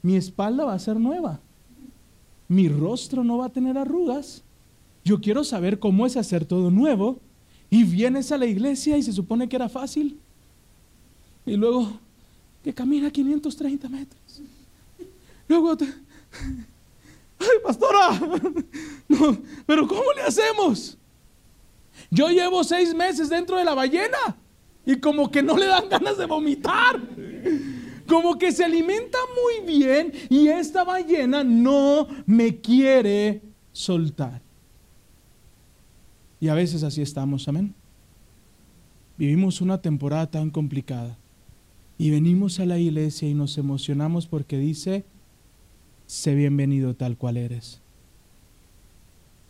[0.03, 1.41] Mi espalda va a ser nueva.
[2.49, 4.43] Mi rostro no va a tener arrugas.
[5.05, 7.19] Yo quiero saber cómo es hacer todo nuevo.
[7.71, 10.19] Y vienes a la iglesia y se supone que era fácil.
[11.47, 11.99] Y luego
[12.65, 14.41] que camina 530 metros.
[15.47, 15.85] Luego te...
[15.85, 18.19] ¡Ay, pastora!
[19.67, 20.97] Pero ¿cómo le hacemos?
[22.11, 24.39] Yo llevo seis meses dentro de la ballena
[24.87, 26.99] y como que no le dan ganas de vomitar.
[28.07, 34.41] Como que se alimenta muy bien y esta ballena no me quiere soltar.
[36.41, 37.75] Y a veces así estamos, amén.
[39.19, 41.19] Vivimos una temporada tan complicada
[41.99, 45.05] y venimos a la iglesia y nos emocionamos porque dice,
[46.07, 47.81] sé bienvenido tal cual eres.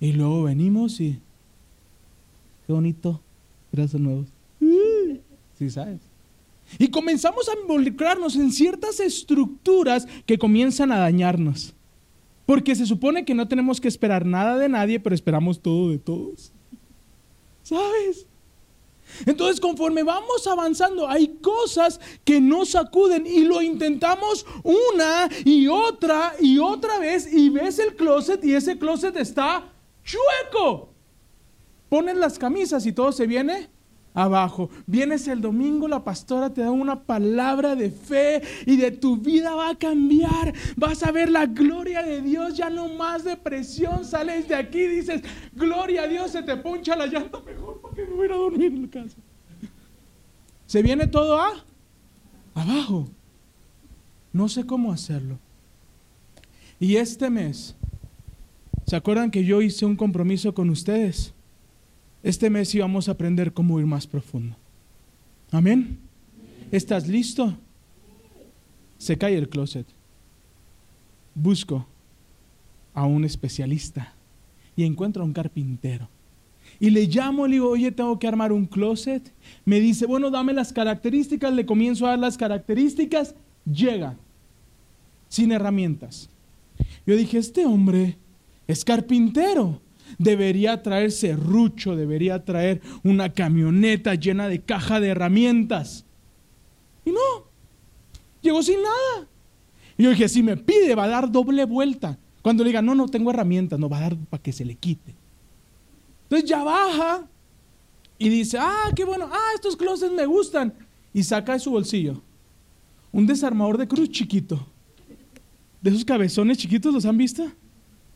[0.00, 1.20] Y luego venimos y
[2.66, 3.20] Qué bonito.
[3.72, 4.28] Brazos nuevos.
[5.58, 6.00] Sí, sabes.
[6.78, 11.74] Y comenzamos a involucrarnos en ciertas estructuras que comienzan a dañarnos.
[12.46, 15.98] Porque se supone que no tenemos que esperar nada de nadie, pero esperamos todo de
[15.98, 16.52] todos.
[17.62, 18.26] ¿Sabes?
[19.26, 26.34] Entonces, conforme vamos avanzando, hay cosas que nos sacuden y lo intentamos una y otra
[26.40, 29.72] y otra vez y ves el closet y ese closet está
[30.04, 30.90] chueco.
[31.88, 33.73] Pones las camisas y todo se viene
[34.14, 34.70] abajo.
[34.86, 39.54] Vienes el domingo, la pastora te da una palabra de fe y de tu vida
[39.54, 40.54] va a cambiar.
[40.76, 44.04] Vas a ver la gloria de Dios, ya no más depresión.
[44.04, 45.22] Sales de aquí dices,
[45.52, 48.86] gloria a Dios, se te poncha la llanta mejor porque me voy a dormir en
[48.86, 49.16] casa.
[50.66, 51.64] Se viene todo a
[52.54, 53.08] abajo.
[54.32, 55.38] No sé cómo hacerlo.
[56.80, 57.76] Y este mes,
[58.86, 61.34] ¿se acuerdan que yo hice un compromiso con ustedes?
[62.24, 64.56] Este mes íbamos a aprender cómo ir más profundo.
[65.50, 65.98] Amén.
[66.72, 67.54] ¿Estás listo?
[68.96, 69.86] Se cae el closet.
[71.34, 71.86] Busco
[72.94, 74.14] a un especialista
[74.74, 76.08] y encuentro a un carpintero.
[76.80, 79.30] Y le llamo, le digo, oye, tengo que armar un closet.
[79.66, 81.52] Me dice, bueno, dame las características.
[81.52, 83.34] Le comienzo a dar las características.
[83.66, 84.16] Llega,
[85.28, 86.30] sin herramientas.
[87.06, 88.16] Yo dije, este hombre
[88.66, 89.82] es carpintero
[90.18, 96.04] debería traer serrucho, debería traer una camioneta llena de caja de herramientas.
[97.04, 97.46] Y no,
[98.42, 99.28] llegó sin nada.
[99.96, 102.18] Y yo dije, si me pide, va a dar doble vuelta.
[102.42, 104.74] Cuando le diga, no, no tengo herramientas, no va a dar para que se le
[104.74, 105.14] quite.
[106.24, 107.26] Entonces ya baja
[108.18, 110.74] y dice, ah, qué bueno, ah, estos closets me gustan.
[111.12, 112.22] Y saca de su bolsillo
[113.14, 114.66] un desarmador de cruz chiquito.
[115.80, 117.46] De esos cabezones chiquitos, ¿los han visto?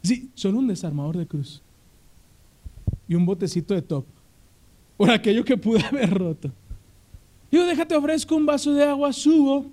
[0.02, 1.62] Sí, son un desarmador de cruz
[3.09, 4.05] y un botecito de top
[4.97, 6.53] por aquello que pude haber roto.
[7.51, 9.66] Digo, déjate, ofrezco un vaso de agua, subo.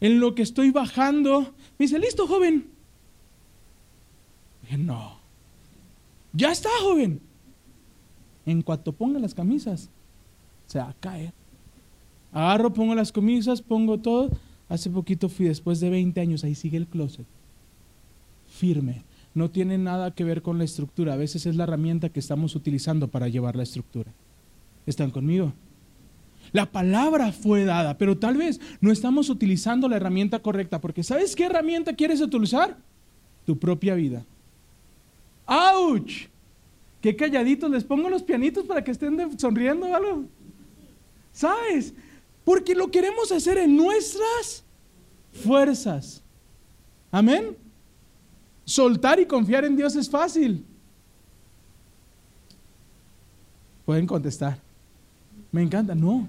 [0.00, 1.42] En lo que estoy bajando,
[1.78, 2.66] me dice, listo, joven.
[4.62, 5.20] Dije, no.
[6.32, 7.20] Ya está, joven.
[8.44, 9.88] En cuanto ponga las camisas,
[10.66, 11.32] se va a caer.
[12.32, 14.30] Agarro, pongo las camisas, pongo todo.
[14.68, 17.26] Hace poquito fui, después de 20 años, ahí sigue el closet.
[18.48, 19.04] Firme
[19.34, 21.14] no tiene nada que ver con la estructura.
[21.14, 24.12] A veces es la herramienta que estamos utilizando para llevar la estructura.
[24.86, 25.52] ¿Están conmigo?
[26.52, 31.34] La palabra fue dada, pero tal vez no estamos utilizando la herramienta correcta, porque ¿sabes
[31.34, 32.76] qué herramienta quieres utilizar?
[33.46, 34.24] Tu propia vida.
[35.46, 36.28] ¡Auch!
[37.00, 40.24] Qué calladitos, les pongo los pianitos para que estén sonriendo o algo.
[41.32, 41.94] ¿Sabes?
[42.44, 44.62] Porque lo queremos hacer en nuestras
[45.32, 46.22] fuerzas.
[47.10, 47.56] Amén.
[48.64, 50.64] Soltar y confiar en Dios es fácil.
[53.84, 54.58] Pueden contestar.
[55.50, 55.94] Me encanta.
[55.94, 56.28] No.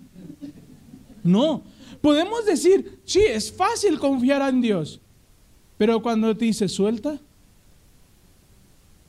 [1.24, 1.62] No.
[2.02, 5.00] Podemos decir, sí, es fácil confiar en Dios.
[5.78, 7.20] Pero cuando te dice suelta,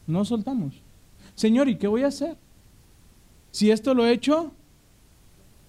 [0.06, 0.74] no soltamos.
[1.34, 2.36] Señor, ¿y qué voy a hacer?
[3.50, 4.52] Si esto lo he hecho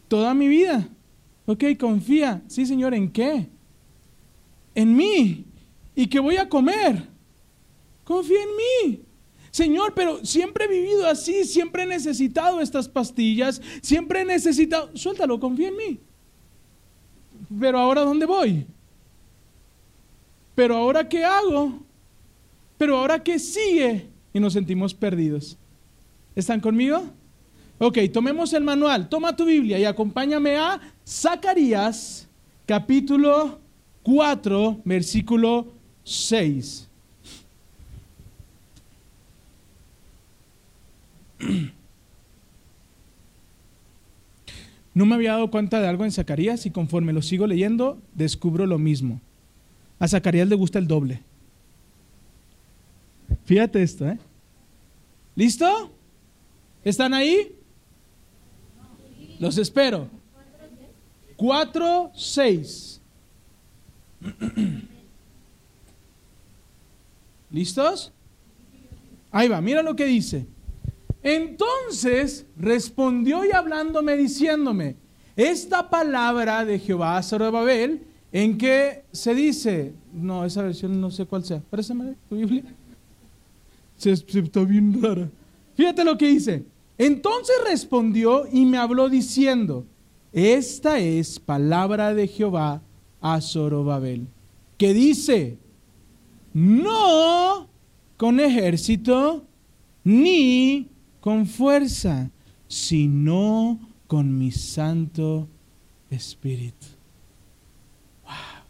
[0.07, 0.87] toda mi vida.
[1.45, 2.41] Ok, confía.
[2.47, 3.47] Sí, Señor, ¿en qué?
[4.73, 5.45] En mí.
[5.95, 7.07] ¿Y qué voy a comer?
[8.05, 9.01] Confía en mí.
[9.51, 14.91] Señor, pero siempre he vivido así, siempre he necesitado estas pastillas, siempre he necesitado...
[14.95, 15.99] Suéltalo, confía en mí.
[17.59, 18.65] Pero ahora, ¿dónde voy?
[20.55, 21.79] Pero ahora, ¿qué hago?
[22.77, 24.07] Pero ahora, ¿qué sigue?
[24.33, 25.57] Y nos sentimos perdidos.
[26.35, 27.03] ¿Están conmigo?
[27.77, 29.09] Ok, tomemos el manual.
[29.09, 32.27] Toma tu Biblia y acompáñame a Zacarías,
[32.65, 33.59] capítulo
[34.03, 36.89] 4, versículo 6.
[44.93, 48.65] No me había dado cuenta de algo en Zacarías y conforme lo sigo leyendo, descubro
[48.65, 49.19] lo mismo.
[49.99, 51.21] A Zacarías le gusta el doble.
[53.43, 54.17] Fíjate esto, ¿eh?
[55.35, 55.91] ¿Listo?
[56.83, 57.55] ¿Están ahí?
[59.39, 60.07] Los espero.
[61.35, 63.01] 4, 6.
[67.51, 68.13] ¿Listos?
[69.31, 70.45] Ahí va, mira lo que dice.
[71.25, 74.95] Entonces respondió y hablándome diciéndome,
[75.35, 81.25] esta palabra de Jehová a Zorobabel, en que se dice, no, esa versión no sé
[81.25, 82.63] cuál sea, préstame tu Biblia.
[83.97, 85.27] Se, se está bien rara.
[85.75, 86.63] Fíjate lo que dice.
[86.95, 89.83] Entonces respondió y me habló diciendo,
[90.31, 92.83] esta es palabra de Jehová
[93.19, 94.27] a Zorobabel,
[94.77, 95.57] que dice,
[96.53, 97.67] no
[98.15, 99.43] con ejército
[100.03, 100.91] ni
[101.25, 102.29] con fuerza,
[102.67, 105.47] sino con mi santo
[106.11, 106.85] espíritu.
[108.23, 108.63] Wow.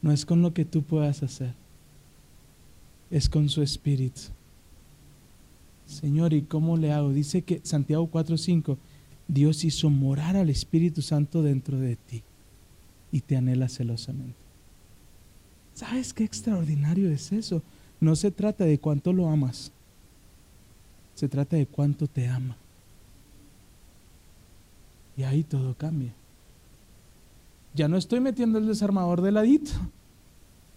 [0.00, 1.52] No es con lo que tú puedas hacer,
[3.10, 4.22] es con su espíritu.
[5.84, 7.12] Señor, ¿y cómo le hago?
[7.12, 8.78] Dice que Santiago 4:5,
[9.28, 12.22] Dios hizo morar al Espíritu Santo dentro de ti
[13.12, 14.40] y te anhela celosamente.
[15.74, 17.62] ¿Sabes qué extraordinario es eso?
[18.00, 19.72] No se trata de cuánto lo amas,
[21.18, 22.56] se trata de cuánto te ama.
[25.16, 26.14] Y ahí todo cambia.
[27.74, 29.72] Ya no estoy metiendo el desarmador de ladito.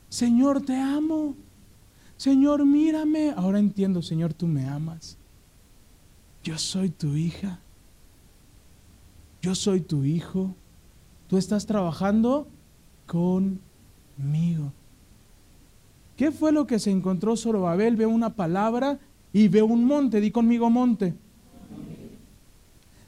[0.10, 1.36] Señor, te amo.
[2.18, 3.36] Señor, mírame.
[3.38, 5.16] Ahora entiendo, Señor, tú me amas.
[6.44, 7.60] Yo soy tu hija.
[9.44, 10.56] Yo soy tu hijo.
[11.28, 12.48] Tú estás trabajando
[13.06, 14.74] conmigo.
[16.18, 17.96] ¿Qué fue lo que se encontró Zorobabel?
[17.96, 19.00] Ve una palabra
[19.34, 20.20] y ve un monte.
[20.20, 21.14] Di conmigo monte.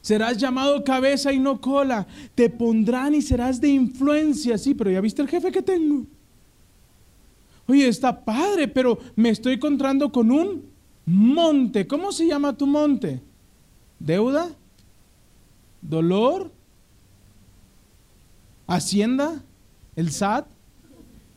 [0.01, 2.05] Serás llamado cabeza y no cola.
[2.35, 4.57] Te pondrán y serás de influencia.
[4.57, 6.05] Sí, pero ya viste el jefe que tengo.
[7.67, 10.65] Oye, está padre, pero me estoy encontrando con un
[11.05, 11.87] monte.
[11.87, 13.21] ¿Cómo se llama tu monte?
[13.99, 14.49] ¿Deuda?
[15.81, 16.51] ¿Dolor?
[18.67, 19.41] ¿Hacienda?
[19.95, 20.47] ¿El SAT?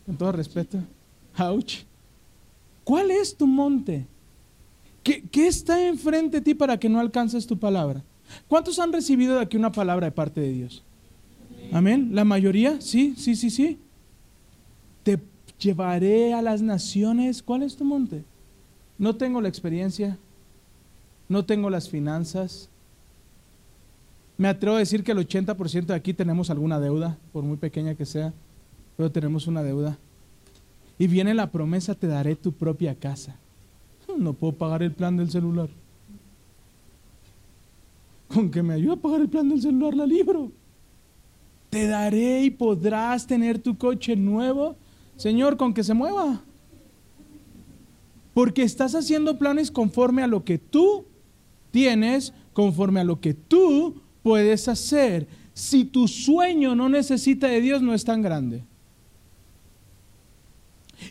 [0.07, 0.79] Con todo respeto.
[1.39, 1.85] Ouch.
[2.83, 4.07] ¿Cuál es tu monte?
[5.07, 8.03] ¿Qué, ¿Qué, está enfrente de ti para que no alcances tu palabra?
[8.49, 10.83] ¿Cuántos han recibido de aquí una palabra de parte de Dios?
[11.71, 12.11] Amén.
[12.13, 12.81] ¿La mayoría?
[12.81, 13.79] Sí, sí, sí, sí.
[15.05, 15.21] Te
[15.61, 17.41] llevaré a las naciones.
[17.41, 18.25] ¿Cuál es tu monte?
[18.99, 20.19] No tengo la experiencia,
[21.29, 22.69] no tengo las finanzas.
[24.37, 27.95] Me atrevo a decir que el 80% de aquí tenemos alguna deuda, por muy pequeña
[27.95, 28.35] que sea,
[28.97, 29.99] pero tenemos una deuda.
[30.99, 33.39] Y viene la promesa, te daré tu propia casa.
[34.19, 35.69] No puedo pagar el plan del celular.
[38.29, 40.51] Con que me ayude a pagar el plan del celular, la libro.
[41.71, 44.77] Te daré y podrás tener tu coche nuevo.
[45.17, 46.41] Señor, con que se mueva.
[48.35, 51.07] Porque estás haciendo planes conforme a lo que tú
[51.71, 55.27] tienes, conforme a lo que tú puedes hacer.
[55.55, 58.63] Si tu sueño no necesita de Dios, no es tan grande.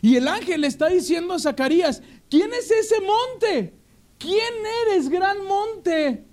[0.02, 3.74] Y el ángel le está diciendo a Zacarías, ¿quién es ese monte?
[4.18, 4.54] ¿Quién
[4.88, 6.24] eres, gran monte?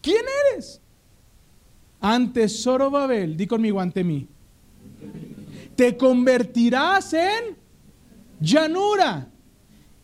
[0.00, 0.80] ¿Quién eres?
[2.00, 4.28] Ante Zorobabel, di conmigo ante mí.
[5.76, 7.56] Te convertirás en
[8.40, 9.28] llanura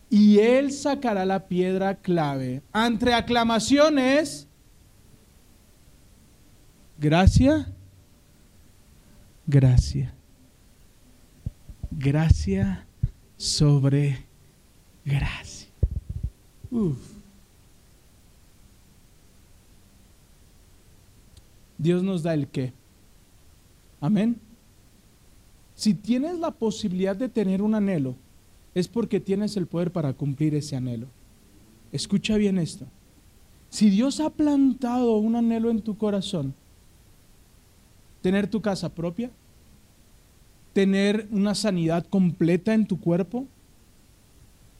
[0.09, 2.61] y él sacará la piedra clave.
[2.73, 4.47] Entre aclamaciones,
[6.97, 7.73] gracia,
[9.45, 10.14] gracia,
[11.97, 12.85] gracia
[13.37, 14.25] sobre
[15.03, 15.69] gracia.
[16.71, 16.97] Uf.
[21.77, 22.73] Dios nos da el qué.
[24.01, 24.37] Amén.
[25.75, 28.15] Si tienes la posibilidad de tener un anhelo,
[28.73, 31.07] es porque tienes el poder para cumplir ese anhelo.
[31.91, 32.85] Escucha bien esto.
[33.69, 36.53] Si Dios ha plantado un anhelo en tu corazón,
[38.21, 39.29] tener tu casa propia,
[40.75, 43.47] tener una sanidad completa en tu cuerpo,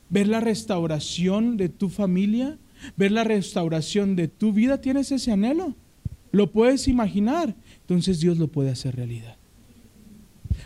[0.09, 2.57] ver la restauración de tu familia,
[2.97, 5.73] ver la restauración de tu vida, tienes ese anhelo.
[6.33, 9.37] Lo puedes imaginar, entonces Dios lo puede hacer realidad.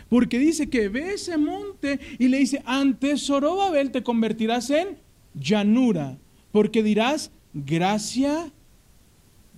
[0.08, 4.96] Porque dice que ve ese monte y le dice, ante Zorobabel te convertirás en
[5.34, 6.18] llanura,
[6.50, 8.50] porque dirás, gracia,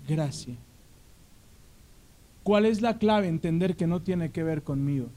[0.07, 0.57] gracia.
[2.43, 3.29] ¿Cuál es la clave?
[3.29, 5.09] Entender que no tiene que ver conmigo.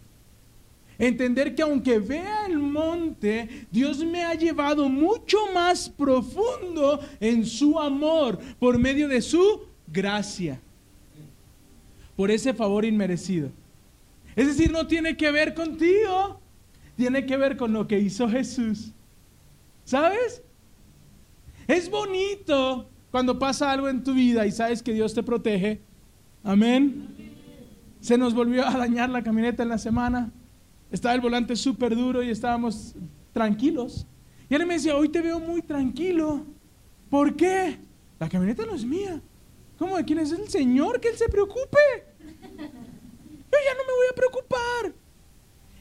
[0.98, 7.80] Entender que aunque vea el monte, Dios me ha llevado mucho más profundo en su
[7.80, 10.60] amor por medio de su gracia.
[12.16, 13.52] Por ese favor inmerecido.
[14.36, 16.40] Es decir, no tiene que ver contigo,
[16.96, 18.92] tiene que ver con lo que hizo Jesús.
[19.84, 20.42] ¿Sabes?
[21.68, 25.82] Es bonito cuando pasa algo en tu vida y sabes que Dios te protege.
[26.44, 27.08] Amén.
[28.00, 30.32] Se nos volvió a dañar la camioneta en la semana.
[30.96, 32.96] Estaba el volante súper duro y estábamos
[33.34, 34.08] tranquilos.
[34.50, 36.46] Y él me decía, hoy te veo muy tranquilo.
[37.10, 37.78] ¿Por qué?
[38.18, 39.22] La camioneta no es mía.
[39.78, 41.78] ¿Cómo de quién es el Señor que Él se preocupe?
[42.22, 44.94] ya no me voy a preocupar.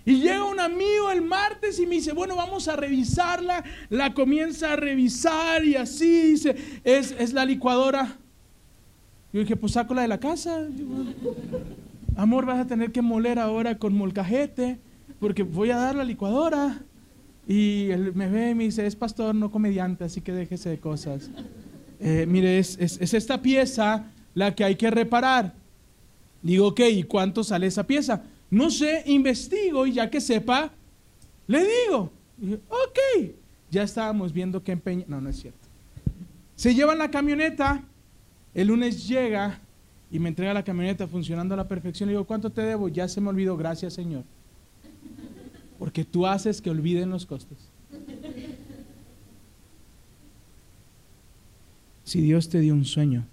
[0.04, 3.62] Y llega un amigo el martes y me dice, bueno, vamos a revisarla.
[3.90, 8.18] La comienza a revisar y así dice, es, es la licuadora.
[9.32, 10.66] Yo dije, pues saco la de la casa.
[12.16, 14.80] Amor, vas a tener que moler ahora con molcajete,
[15.20, 16.82] porque voy a dar la licuadora.
[17.46, 20.78] Y él me ve y me dice, es pastor, no comediante, así que déjese de
[20.78, 21.30] cosas.
[22.00, 25.54] Eh, mire, es, es esta pieza la que hay que reparar.
[26.42, 28.22] Digo, ok, ¿y cuánto sale esa pieza?
[28.50, 30.70] No sé, investigo y ya que sepa,
[31.46, 32.12] le digo.
[32.68, 33.32] ok,
[33.70, 35.04] ya estábamos viendo qué empeña.
[35.08, 35.68] No, no es cierto.
[36.54, 37.82] Se llevan la camioneta,
[38.54, 39.60] el lunes llega
[40.10, 42.08] y me entrega la camioneta funcionando a la perfección.
[42.08, 42.88] Le digo, ¿cuánto te debo?
[42.88, 44.24] Ya se me olvidó, gracias Señor.
[45.94, 47.56] Porque tú haces que olviden los costos.
[52.02, 53.24] Si Dios te dio un sueño,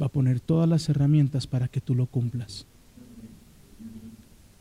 [0.00, 2.64] va a poner todas las herramientas para que tú lo cumplas.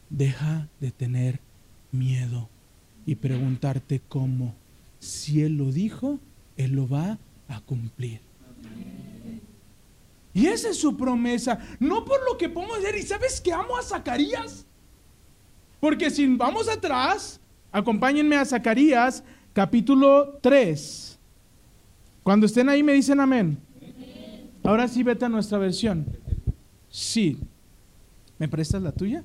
[0.10, 1.40] Deja de tener
[1.92, 2.50] miedo
[3.06, 4.56] y preguntarte cómo.
[5.00, 6.20] Si Él lo dijo,
[6.58, 8.22] Él lo va a cumplir.
[10.34, 11.60] Y esa es su promesa.
[11.80, 12.96] No por lo que podemos ver.
[12.96, 14.66] ¿Y sabes que amo a Zacarías?
[15.80, 17.40] Porque si vamos atrás,
[17.72, 19.24] acompáñenme a Zacarías
[19.54, 21.20] capítulo 3.
[22.24, 23.58] Cuando estén ahí me dicen amén.
[24.64, 26.06] Ahora sí vete a nuestra versión.
[26.90, 27.38] Sí.
[28.38, 29.24] ¿Me prestas la tuya?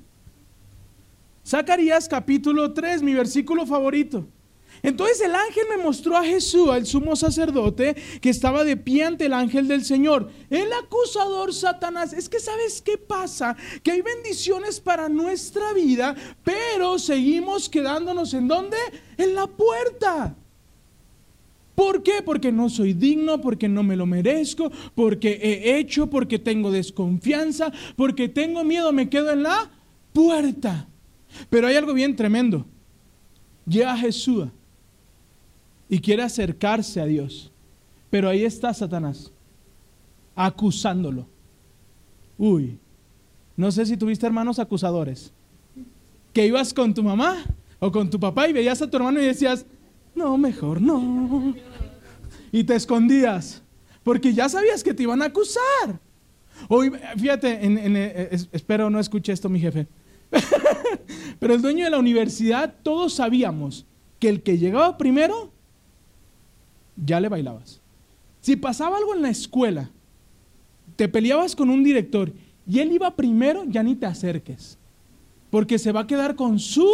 [1.45, 4.27] Zacarías capítulo 3, mi versículo favorito.
[4.83, 9.25] Entonces el ángel me mostró a Jesús, el sumo sacerdote, que estaba de pie ante
[9.25, 10.29] el ángel del Señor.
[10.49, 16.97] El acusador Satanás, es que sabes qué pasa, que hay bendiciones para nuestra vida, pero
[16.97, 18.77] seguimos quedándonos en dónde?
[19.17, 20.35] En la puerta.
[21.75, 22.21] ¿Por qué?
[22.23, 27.71] Porque no soy digno, porque no me lo merezco, porque he hecho, porque tengo desconfianza,
[27.95, 29.69] porque tengo miedo, me quedo en la
[30.11, 30.87] puerta.
[31.49, 32.65] Pero hay algo bien tremendo.
[33.65, 34.47] Llega Jesús
[35.91, 37.51] y quiere acercarse a Dios.
[38.09, 39.31] Pero ahí está Satanás,
[40.35, 41.27] acusándolo.
[42.39, 42.79] Uy,
[43.55, 45.31] no sé si tuviste hermanos acusadores.
[46.33, 47.43] Que ibas con tu mamá
[47.77, 49.67] o con tu papá y veías a tu hermano y decías,
[50.15, 51.53] no, mejor no
[52.51, 53.63] y te escondías,
[54.03, 55.99] porque ya sabías que te iban a acusar.
[56.67, 59.87] Hoy, fíjate, eh, espero no escuche esto mi jefe,
[61.39, 63.85] pero el dueño de la universidad, todos sabíamos
[64.19, 65.50] que el que llegaba primero,
[67.03, 67.81] ya le bailabas.
[68.39, 69.91] Si pasaba algo en la escuela,
[70.95, 72.31] te peleabas con un director
[72.67, 74.77] y él iba primero, ya ni te acerques,
[75.49, 76.87] porque se va a quedar con su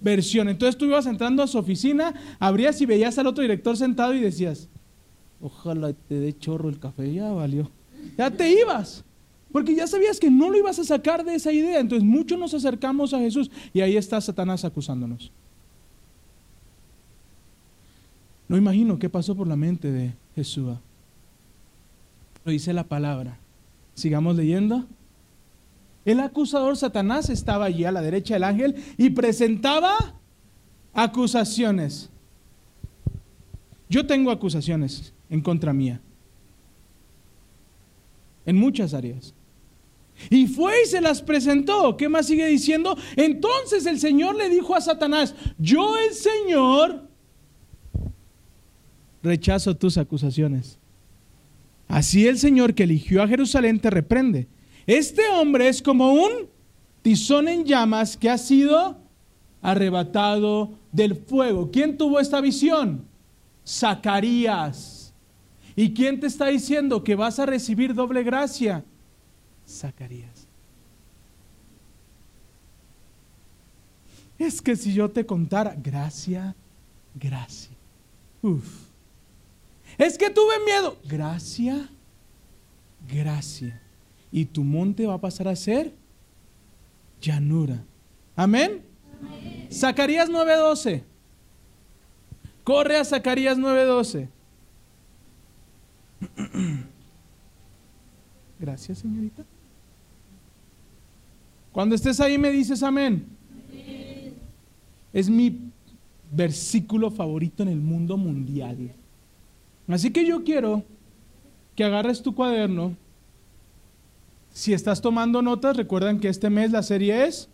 [0.00, 0.48] versión.
[0.48, 4.20] Entonces tú ibas entrando a su oficina, abrías y veías al otro director sentado y
[4.20, 4.68] decías,
[5.40, 7.70] ojalá te dé chorro el café, ya valió.
[8.16, 9.04] Ya te ibas,
[9.52, 11.80] porque ya sabías que no lo ibas a sacar de esa idea.
[11.80, 15.32] Entonces muchos nos acercamos a Jesús y ahí está Satanás acusándonos.
[18.48, 20.76] No imagino qué pasó por la mente de Jesús.
[22.44, 23.38] Lo dice la palabra.
[23.94, 24.86] Sigamos leyendo.
[26.04, 30.14] El acusador Satanás estaba allí a la derecha del ángel y presentaba
[30.94, 32.08] acusaciones.
[33.90, 36.00] Yo tengo acusaciones en contra mía.
[38.46, 39.34] En muchas áreas.
[40.30, 41.96] Y fue y se las presentó.
[41.98, 42.96] ¿Qué más sigue diciendo?
[43.16, 47.07] Entonces el Señor le dijo a Satanás, yo el Señor
[49.28, 50.78] rechazo tus acusaciones.
[51.86, 54.48] Así el Señor que eligió a Jerusalén te reprende.
[54.86, 56.48] Este hombre es como un
[57.02, 58.98] tizón en llamas que ha sido
[59.62, 61.70] arrebatado del fuego.
[61.70, 63.04] ¿Quién tuvo esta visión?
[63.66, 65.12] Zacarías.
[65.76, 68.84] ¿Y quién te está diciendo que vas a recibir doble gracia?
[69.66, 70.48] Zacarías.
[74.38, 76.54] Es que si yo te contara, gracia,
[77.14, 77.76] gracia.
[78.42, 78.87] Uf.
[79.98, 80.96] Es que tuve miedo.
[81.04, 81.88] Gracia,
[83.12, 83.82] gracia.
[84.30, 85.92] Y tu monte va a pasar a ser
[87.20, 87.84] llanura.
[88.36, 88.82] Amén.
[89.70, 91.02] Zacarías 9:12.
[92.62, 94.28] Corre a Zacarías 9:12.
[98.60, 99.44] Gracias, señorita.
[101.72, 103.26] Cuando estés ahí me dices amén.
[105.12, 105.70] Es mi
[106.30, 108.92] versículo favorito en el mundo mundial.
[109.88, 110.84] Así que yo quiero
[111.74, 112.94] que agarres tu cuaderno.
[114.52, 117.48] Si estás tomando notas, recuerdan que este mes la serie es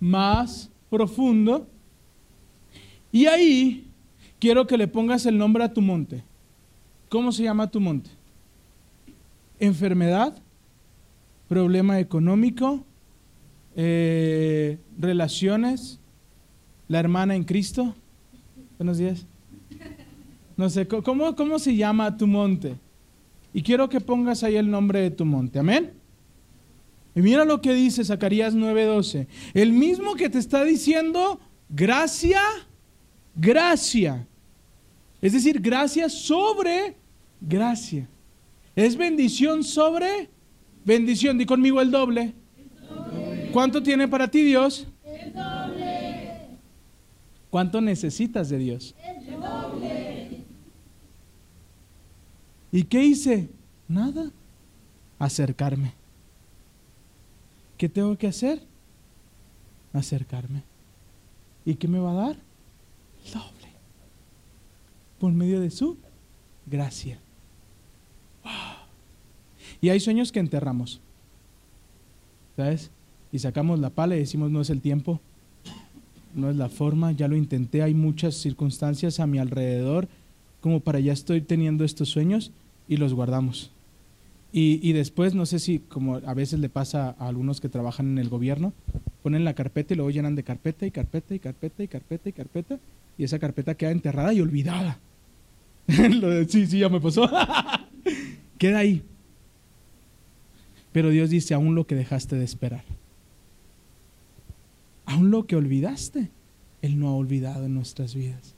[0.00, 1.66] más profundo.
[3.12, 3.90] Y ahí
[4.38, 6.24] quiero que le pongas el nombre a tu monte.
[7.08, 8.10] ¿Cómo se llama tu monte?
[9.58, 10.36] Enfermedad,
[11.48, 12.84] problema económico,
[13.76, 16.00] eh, relaciones,
[16.88, 17.94] la hermana en Cristo.
[18.78, 19.26] Buenos días.
[20.56, 22.76] No sé, ¿cómo, ¿cómo se llama tu monte?
[23.52, 25.58] Y quiero que pongas ahí el nombre de tu monte.
[25.58, 25.92] Amén.
[27.14, 29.26] Y mira lo que dice Zacarías 9:12.
[29.54, 32.40] El mismo que te está diciendo gracia,
[33.36, 34.26] gracia.
[35.22, 36.96] Es decir, gracia sobre
[37.40, 38.08] gracia.
[38.74, 40.28] Es bendición sobre
[40.84, 41.38] bendición.
[41.38, 42.34] Di conmigo el doble.
[43.52, 44.88] ¿Cuánto tiene para ti Dios?
[45.04, 46.40] El doble.
[47.50, 48.96] ¿Cuánto necesitas de Dios?
[49.06, 50.13] El doble.
[52.74, 53.48] ¿Y qué hice?
[53.86, 54.32] Nada.
[55.20, 55.92] Acercarme.
[57.78, 58.60] ¿Qué tengo que hacer?
[59.92, 60.64] Acercarme.
[61.64, 62.36] ¿Y qué me va a dar?
[63.32, 63.68] Doble.
[65.20, 65.96] Por medio de su
[66.66, 67.20] gracia.
[69.80, 71.00] Y hay sueños que enterramos.
[72.56, 72.90] ¿Sabes?
[73.30, 75.20] Y sacamos la pala y decimos, no es el tiempo,
[76.34, 80.08] no es la forma, ya lo intenté, hay muchas circunstancias a mi alrededor
[80.60, 82.50] como para ya estoy teniendo estos sueños
[82.88, 83.70] y los guardamos.
[84.56, 88.18] Y, después, no sé si como a veces le pasa a algunos que trabajan en
[88.18, 88.72] el gobierno,
[89.24, 92.32] ponen la carpeta y luego llenan de carpeta y carpeta y carpeta y carpeta y
[92.32, 92.78] carpeta
[93.18, 95.00] y esa carpeta queda enterrada y olvidada.
[96.48, 97.28] sí, sí, ya me pasó.
[98.58, 99.02] queda ahí.
[100.92, 102.84] Pero Dios dice, aún lo que dejaste de esperar,
[105.04, 106.30] aún lo que olvidaste,
[106.80, 108.54] Él no ha olvidado en nuestras vidas.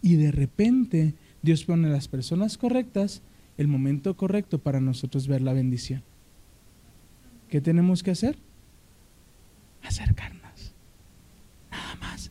[0.00, 3.22] Y de repente Dios pone las personas correctas,
[3.58, 6.02] el momento correcto para nosotros ver la bendición.
[7.48, 8.38] ¿Qué tenemos que hacer?
[9.82, 10.72] Acercarnos.
[11.70, 12.30] Nada más.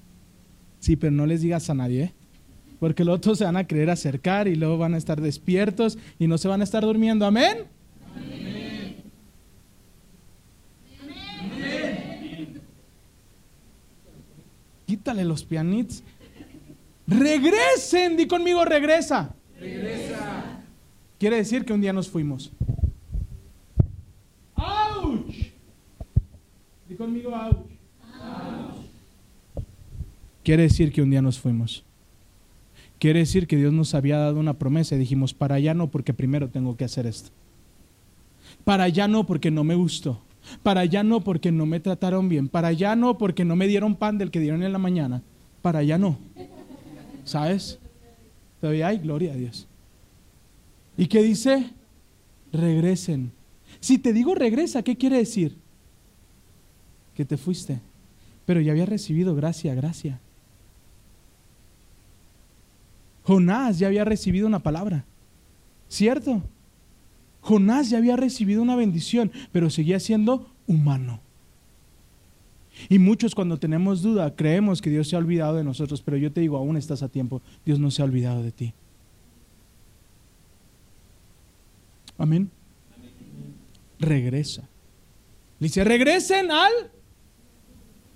[0.80, 2.14] Sí, pero no les digas a nadie, ¿eh?
[2.80, 6.26] porque los otros se van a querer acercar y luego van a estar despiertos y
[6.26, 7.28] no se van a estar durmiendo.
[7.28, 7.57] Amén.
[8.16, 9.03] Amén.
[11.03, 12.62] Amén.
[14.88, 16.01] Quítale los pianitos.
[17.12, 19.36] Regresen, di conmigo, regresa.
[19.59, 20.64] Regresa.
[21.20, 22.51] Quiere decir que un día nos fuimos.
[24.55, 25.26] ¡Auch!
[26.88, 27.57] Di conmigo, ¡auch!
[30.43, 31.84] Quiere decir que un día nos fuimos.
[32.97, 36.14] Quiere decir que Dios nos había dado una promesa y dijimos, para allá no, porque
[36.14, 37.30] primero tengo que hacer esto.
[38.64, 40.22] Para allá no, porque no me gustó.
[40.64, 42.47] Para allá no, porque no me trataron bien.
[42.47, 45.22] Para allá no, porque no me dieron pan del que dieron en la mañana.
[45.62, 46.18] Para allá no.
[47.24, 47.80] ¿Sabes?
[48.59, 49.67] Todavía hay gloria a Dios.
[50.97, 51.72] ¿Y qué dice?
[52.51, 53.32] Regresen.
[53.80, 55.55] Si te digo regresa, ¿qué quiere decir?
[57.15, 57.80] Que te fuiste.
[58.45, 60.19] Pero ya había recibido gracia, gracia.
[63.24, 65.05] Jonás ya había recibido una palabra.
[65.88, 66.41] ¿Cierto?
[67.41, 71.19] Jonás ya había recibido una bendición, pero seguía siendo humano.
[72.90, 76.32] Y muchos cuando tenemos duda creemos que Dios se ha olvidado de nosotros, pero yo
[76.32, 78.74] te digo, aún estás a tiempo, Dios no se ha olvidado de ti.
[82.18, 82.52] Amén.
[84.00, 84.68] Regresa.
[85.60, 86.72] Dice, regresen al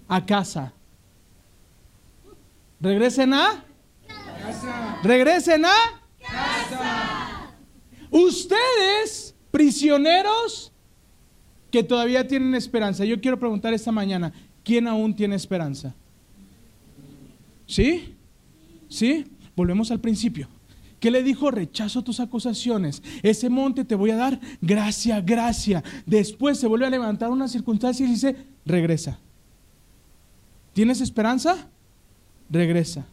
[0.08, 0.74] a casa.
[2.80, 3.64] Regresen a
[4.08, 5.00] casa.
[5.04, 5.74] Regresen a
[6.20, 7.52] casa.
[8.12, 10.72] Ustedes, prisioneros
[11.72, 13.06] que todavía tienen esperanza.
[13.06, 14.34] Yo quiero preguntar esta mañana,
[14.66, 15.96] ¿quién aún tiene esperanza?
[17.66, 18.14] ¿Sí?
[18.90, 19.26] ¿Sí?
[19.56, 20.50] Volvemos al principio.
[21.00, 21.52] ¿Qué le dijo?
[21.52, 23.02] Rechazo tus acusaciones.
[23.22, 25.84] Ese monte te voy a dar gracia, gracia.
[26.06, 28.36] Después se vuelve a levantar una circunstancia y dice,
[28.66, 29.20] regresa.
[30.74, 31.70] ¿Tienes esperanza?
[32.50, 33.06] Regresa.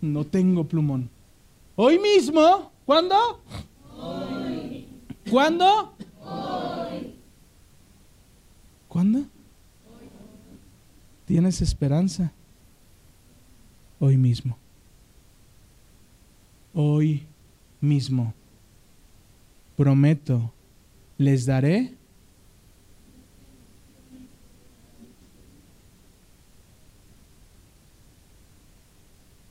[0.00, 1.10] No tengo plumón.
[1.76, 3.16] Hoy mismo, ¿cuándo?
[3.98, 4.86] Hoy.
[5.30, 5.94] ¿Cuándo?
[6.24, 6.59] Hoy.
[8.90, 9.24] ¿Cuándo?
[11.24, 12.32] ¿Tienes esperanza?
[14.00, 14.58] Hoy mismo.
[16.74, 17.22] Hoy
[17.80, 18.34] mismo.
[19.76, 20.52] Prometo,
[21.18, 21.94] les daré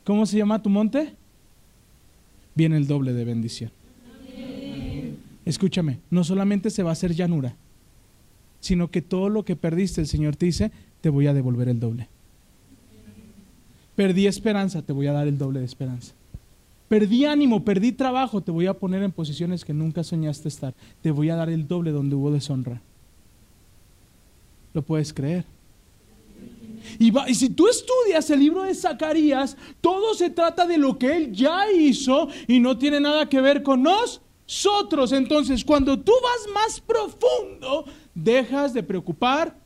[0.04, 1.14] ¿Cómo se llama tu monte?
[2.54, 3.70] Viene el doble de bendición.
[5.44, 7.54] Escúchame, no solamente se va a hacer llanura,
[8.60, 11.80] sino que todo lo que perdiste, el Señor te dice, te voy a devolver el
[11.80, 12.08] doble.
[13.96, 16.14] Perdí esperanza, te voy a dar el doble de esperanza.
[16.88, 20.74] Perdí ánimo, perdí trabajo, te voy a poner en posiciones que nunca soñaste estar.
[21.02, 22.80] Te voy a dar el doble donde hubo deshonra.
[24.72, 25.44] ¿Lo puedes creer?
[26.98, 31.32] Y, si tú estudias el libro de Zacarías, todo se trata de lo que él
[31.32, 34.22] ya hizo y no tiene nada que ver con nosotros.
[35.12, 37.84] Entonces, cuando tú vas más profundo,
[38.14, 39.56] dejas de preocupar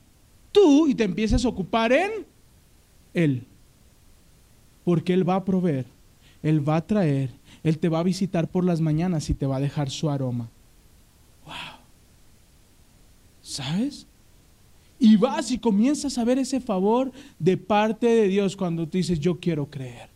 [0.52, 2.26] tú y te empiezas a ocupar en
[3.14, 3.46] él.
[4.84, 5.86] Porque él va a proveer,
[6.42, 7.30] él va a traer,
[7.62, 10.50] él te va a visitar por las mañanas y te va a dejar su aroma.
[11.46, 11.54] Wow.
[13.40, 14.06] ¿Sabes?
[14.98, 19.18] Y vas y comienzas a ver ese favor de parte de Dios cuando tú dices,
[19.18, 20.13] yo quiero creer.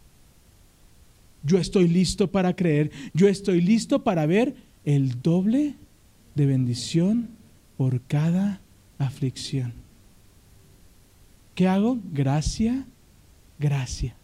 [1.42, 2.90] Yo estoy listo para creer.
[3.14, 5.74] Yo estoy listo para ver el doble
[6.34, 7.30] de bendición
[7.76, 8.60] por cada
[8.98, 9.72] aflicción.
[11.54, 11.98] ¿Qué hago?
[12.12, 12.86] Gracia,
[13.58, 14.14] gracia.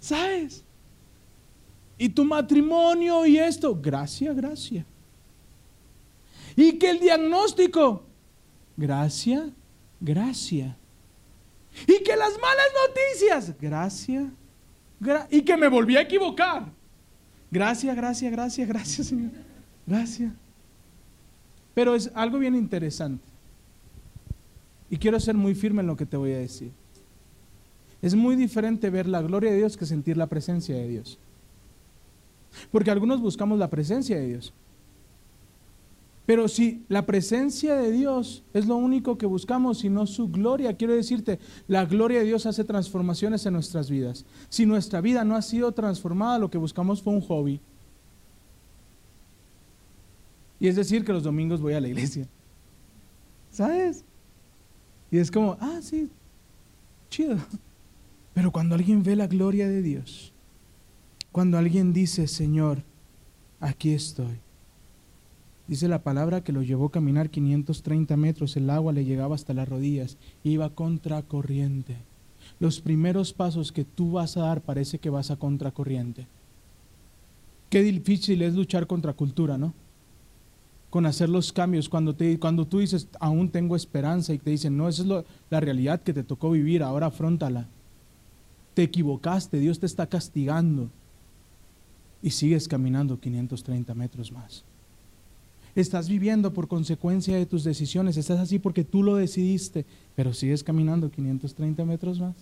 [0.00, 0.64] ¿Sabes?
[1.98, 4.86] Y tu matrimonio y esto, gracia, gracia.
[6.56, 8.04] Y que el diagnóstico,
[8.76, 9.50] gracia,
[10.00, 10.76] gracia.
[11.86, 14.32] Y que las malas noticias, gracia,
[15.30, 16.66] y que me volví a equivocar.
[17.50, 19.30] Gracias, gracias, gracias, gracias, Señor.
[19.86, 20.32] Gracias.
[21.74, 23.24] Pero es algo bien interesante.
[24.90, 26.72] Y quiero ser muy firme en lo que te voy a decir.
[28.00, 31.18] Es muy diferente ver la gloria de Dios que sentir la presencia de Dios.
[32.70, 34.52] Porque algunos buscamos la presencia de Dios.
[36.28, 40.76] Pero si la presencia de Dios es lo único que buscamos y no su gloria,
[40.76, 44.26] quiero decirte, la gloria de Dios hace transformaciones en nuestras vidas.
[44.50, 47.62] Si nuestra vida no ha sido transformada, lo que buscamos fue un hobby.
[50.60, 52.28] Y es decir, que los domingos voy a la iglesia.
[53.50, 54.04] ¿Sabes?
[55.10, 56.10] Y es como, ah, sí,
[57.08, 57.38] chido.
[58.34, 60.34] Pero cuando alguien ve la gloria de Dios,
[61.32, 62.82] cuando alguien dice, Señor,
[63.60, 64.42] aquí estoy
[65.68, 69.52] Dice la palabra que lo llevó a caminar 530 metros, el agua le llegaba hasta
[69.52, 71.98] las rodillas, iba contracorriente.
[72.58, 76.26] Los primeros pasos que tú vas a dar parece que vas a contracorriente.
[77.68, 79.74] Qué difícil es luchar contra cultura, ¿no?
[80.88, 81.90] Con hacer los cambios.
[81.90, 85.60] Cuando, te, cuando tú dices, aún tengo esperanza, y te dicen, no, esa es la
[85.60, 87.68] realidad que te tocó vivir, ahora afrontala.
[88.72, 90.88] Te equivocaste, Dios te está castigando.
[92.22, 94.64] Y sigues caminando 530 metros más.
[95.78, 98.16] Estás viviendo por consecuencia de tus decisiones.
[98.16, 102.34] Estás así porque tú lo decidiste, pero sigues caminando 530 metros más.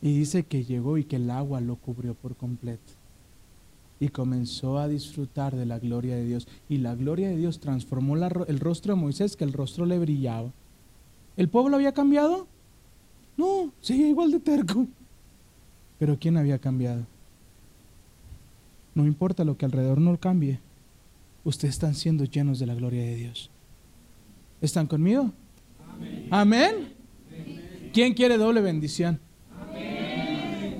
[0.00, 2.92] Y dice que llegó y que el agua lo cubrió por completo.
[3.98, 6.46] Y comenzó a disfrutar de la gloria de Dios.
[6.68, 10.52] Y la gloria de Dios transformó el rostro de Moisés, que el rostro le brillaba.
[11.36, 12.46] ¿El pueblo había cambiado?
[13.36, 14.86] No, sigue igual de terco.
[15.98, 17.04] Pero ¿quién había cambiado?
[18.94, 20.60] No importa lo que alrededor no cambie
[21.44, 23.50] ustedes están siendo llenos de la gloria de Dios.
[24.60, 25.32] ¿Están conmigo?
[26.30, 26.94] Amén.
[27.92, 29.20] ¿Quién quiere doble bendición?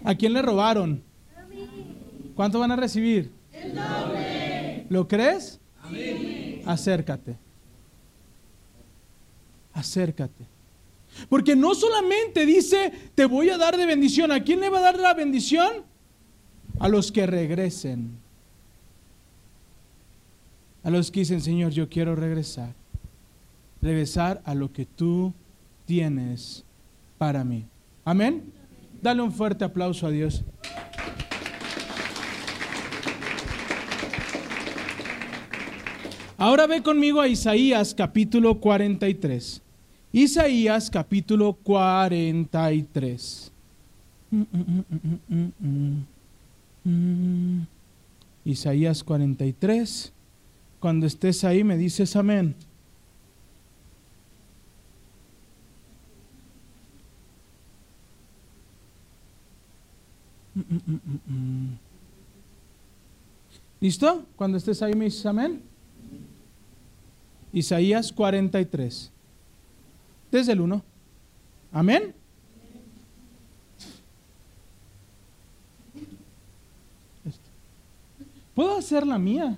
[0.04, 1.02] ¿A quién le robaron?
[2.34, 3.30] ¿Cuánto van a recibir?
[3.52, 4.86] El doble.
[4.88, 5.60] ¿Lo crees?
[6.64, 7.36] Acércate.
[9.74, 10.46] acércate.
[11.28, 14.32] Porque no solamente dice, te voy a dar de bendición.
[14.32, 15.84] ¿A quién le va a dar la bendición?
[16.78, 18.21] A los que regresen.
[20.84, 22.74] A los que dicen, Señor, yo quiero regresar.
[23.80, 25.32] Regresar a lo que tú
[25.86, 26.64] tienes
[27.18, 27.64] para mí.
[28.04, 28.52] Amén.
[29.00, 30.44] Dale un fuerte aplauso a Dios.
[36.36, 39.62] Ahora ve conmigo a Isaías capítulo 43.
[40.12, 43.52] Isaías capítulo 43.
[48.44, 50.12] Isaías 43.
[50.82, 52.56] Cuando estés ahí me dices amén.
[63.80, 64.26] ¿Listo?
[64.34, 65.62] Cuando estés ahí me dices amén.
[67.52, 69.12] Isaías 43.
[70.32, 70.82] Desde el 1.
[71.70, 72.12] Amén.
[78.56, 79.56] Puedo hacer la mía.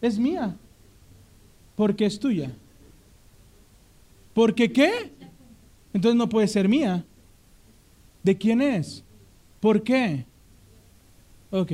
[0.00, 0.56] Es mía.
[1.76, 2.52] Porque es tuya.
[4.34, 5.12] ¿Porque qué?
[5.92, 7.04] Entonces no puede ser mía.
[8.22, 9.04] ¿De quién es?
[9.60, 10.24] ¿Por qué?
[11.50, 11.72] Ok.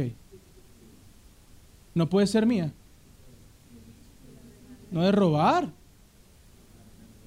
[1.94, 2.72] No puede ser mía.
[4.90, 5.70] No de robar.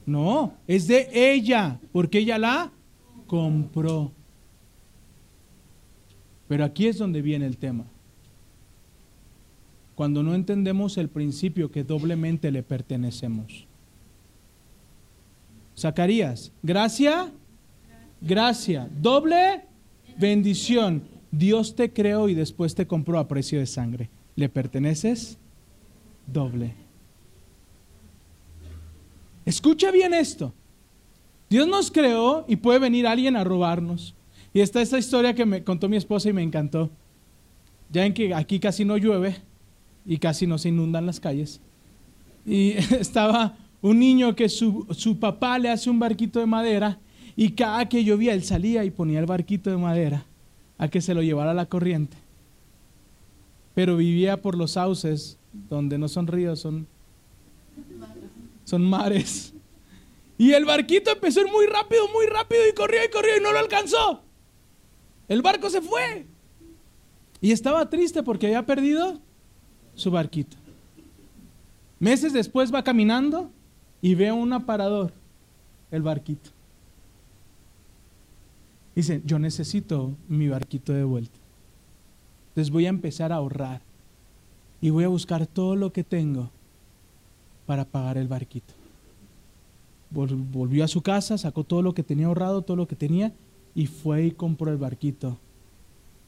[0.05, 2.71] No, es de ella, porque ella la
[3.27, 4.11] compró.
[6.47, 7.85] Pero aquí es donde viene el tema.
[9.99, 13.67] Cuando no entendemos el principio que doblemente le pertenecemos.
[15.77, 17.29] Zacarías, gracia,
[18.21, 19.65] gracia, doble
[20.17, 21.03] bendición.
[21.31, 24.09] Dios te creó y después te compró a precio de sangre.
[24.37, 25.37] ¿Le perteneces?
[26.25, 26.75] Doble.
[29.43, 30.53] Escucha bien esto.
[31.49, 34.15] Dios nos creó y puede venir alguien a robarnos.
[34.53, 36.89] Y está esta historia que me contó mi esposa y me encantó.
[37.91, 39.48] Ya en que aquí casi no llueve
[40.05, 41.61] y casi no se inundan las calles.
[42.45, 46.99] Y estaba un niño que su, su papá le hace un barquito de madera
[47.35, 50.25] y cada que llovía él salía y ponía el barquito de madera
[50.77, 52.17] a que se lo llevara la corriente.
[53.75, 55.37] Pero vivía por los sauces
[55.69, 56.87] donde no son ríos, son
[58.69, 59.53] son mares.
[60.37, 63.41] Y el barquito empezó a ir muy rápido, muy rápido y corrió y corrió y
[63.41, 64.21] no lo alcanzó.
[65.27, 66.27] El barco se fue.
[67.41, 69.19] Y estaba triste porque había perdido
[69.99, 70.57] su barquito.
[71.99, 73.51] Meses después va caminando
[74.01, 75.13] y ve un aparador,
[75.91, 76.49] el barquito.
[78.95, 81.37] Dice, yo necesito mi barquito de vuelta.
[82.49, 83.81] Entonces voy a empezar a ahorrar
[84.81, 86.49] y voy a buscar todo lo que tengo
[87.65, 88.73] para pagar el barquito.
[90.09, 93.31] Volvió a su casa, sacó todo lo que tenía ahorrado, todo lo que tenía,
[93.75, 95.37] y fue y compró el barquito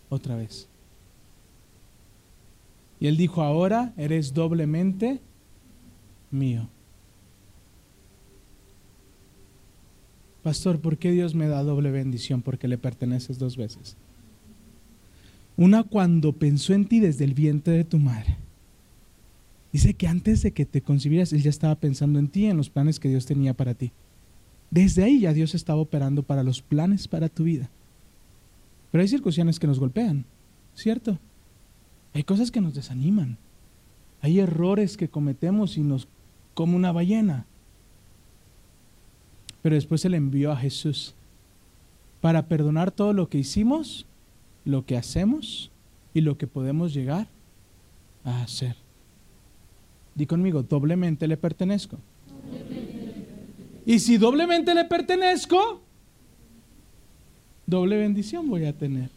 [0.09, 0.67] otra vez.
[3.01, 5.19] Y él dijo, ahora eres doblemente
[6.29, 6.69] mío.
[10.41, 12.41] Pastor, ¿por qué Dios me da doble bendición?
[12.41, 13.97] Porque le perteneces dos veces.
[15.57, 18.37] Una cuando pensó en ti desde el vientre de tu madre
[19.71, 22.69] Dice que antes de que te concibieras, Él ya estaba pensando en ti, en los
[22.69, 23.91] planes que Dios tenía para ti.
[24.69, 27.69] Desde ahí ya Dios estaba operando para los planes para tu vida.
[28.91, 30.25] Pero hay circunstancias que nos golpean,
[30.75, 31.17] ¿cierto?
[32.13, 33.37] Hay cosas que nos desaniman.
[34.21, 36.07] Hay errores que cometemos y nos
[36.53, 37.45] como una ballena.
[39.61, 41.13] Pero después Él envió a Jesús
[42.19, 44.05] para perdonar todo lo que hicimos,
[44.65, 45.71] lo que hacemos
[46.13, 47.27] y lo que podemos llegar
[48.23, 48.75] a hacer.
[50.13, 51.97] Di conmigo, doblemente le pertenezco.
[53.85, 55.81] Y si doblemente le pertenezco,
[57.65, 59.09] doble bendición voy a tener.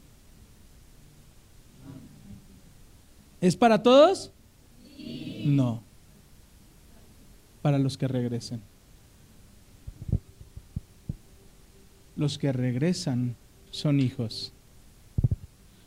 [3.45, 4.33] ¿Es para todos?
[5.45, 5.83] No.
[7.61, 8.63] Para los que regresen.
[12.17, 13.37] Los que regresan
[13.71, 14.55] son hijos.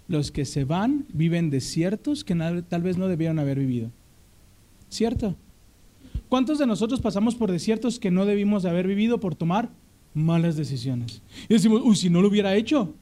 [0.08, 2.36] Los que se van viven desiertos que
[2.70, 3.90] tal vez no debieron haber vivido.
[4.90, 5.36] ¿Cierto?
[6.30, 9.72] ¿Cuántos de nosotros pasamos por desiertos que no debimos de haber vivido por tomar
[10.14, 11.24] malas decisiones?
[11.50, 12.94] Y decimos, uy, si no lo hubiera hecho,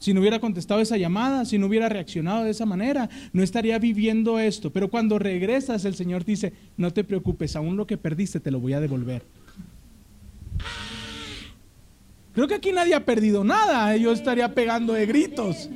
[0.00, 3.78] si no hubiera contestado esa llamada, si no hubiera reaccionado de esa manera, no estaría
[3.78, 4.72] viviendo esto.
[4.72, 8.60] Pero cuando regresas, el Señor dice, no te preocupes, aún lo que perdiste te lo
[8.60, 9.22] voy a devolver.
[12.32, 15.68] Creo que aquí nadie ha perdido nada, yo estaría pegando de gritos.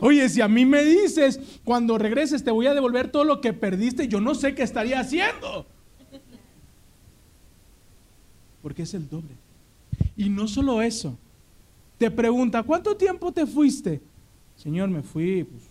[0.00, 3.52] Oye, si a mí me dices, cuando regreses te voy a devolver todo lo que
[3.52, 5.66] perdiste, yo no sé qué estaría haciendo.
[8.60, 9.36] porque es el doble.
[10.16, 11.16] Y no solo eso,
[11.98, 14.00] te pregunta, ¿cuánto tiempo te fuiste?
[14.56, 15.62] Señor, me fui pues,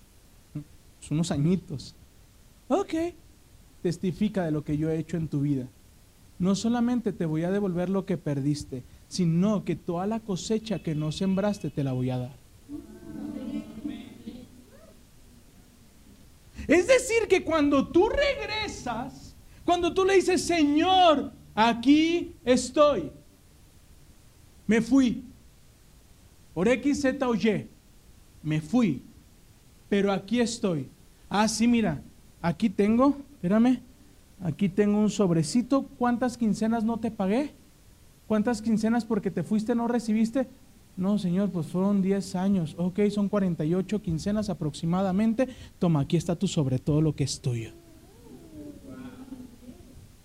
[0.99, 1.95] pues, unos añitos.
[2.67, 2.93] Ok,
[3.81, 5.67] testifica de lo que yo he hecho en tu vida.
[6.39, 10.95] No solamente te voy a devolver lo que perdiste, sino que toda la cosecha que
[10.95, 12.45] no sembraste te la voy a dar.
[16.67, 23.11] Es decir, que cuando tú regresas, cuando tú le dices, Señor, aquí estoy,
[24.65, 25.23] me fui,
[26.55, 27.67] por X, Z o Y,
[28.41, 29.03] me fui,
[29.89, 30.87] pero aquí estoy.
[31.29, 32.01] Ah, sí, mira,
[32.41, 33.81] aquí tengo, espérame,
[34.41, 37.51] aquí tengo un sobrecito, ¿cuántas quincenas no te pagué?
[38.25, 40.47] ¿Cuántas quincenas porque te fuiste no recibiste?
[40.95, 42.73] No, Señor, pues fueron 10 años.
[42.77, 45.49] Ok, son 48 quincenas aproximadamente.
[45.77, 47.71] Toma, aquí está tu sobre todo lo que es tuyo.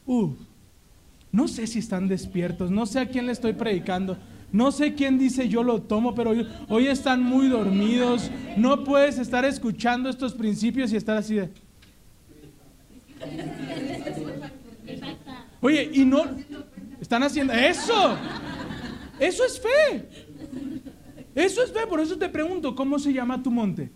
[0.07, 0.33] Uh,
[1.33, 4.17] no sé si están despiertos, no sé a quién le estoy predicando.
[4.53, 6.33] No sé quién dice yo lo tomo, pero
[6.69, 8.31] hoy, están muy dormidos.
[8.57, 11.51] No puedes estar escuchando estos principios y estar así de...
[15.61, 16.25] Oye, y no...
[17.01, 17.53] Están haciendo...
[17.53, 18.17] Eso.
[19.21, 20.09] Eso es fe.
[21.35, 21.87] Eso es fe.
[21.87, 23.91] Por eso te pregunto, ¿cómo se llama tu monte?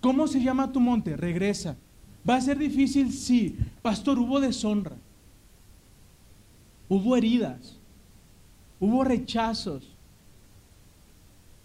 [0.00, 1.16] ¿Cómo se llama tu monte?
[1.16, 1.76] Regresa.
[2.28, 3.12] ¿Va a ser difícil?
[3.12, 3.56] Sí.
[3.80, 4.96] Pastor, hubo deshonra.
[6.88, 7.78] Hubo heridas.
[8.80, 9.94] Hubo rechazos.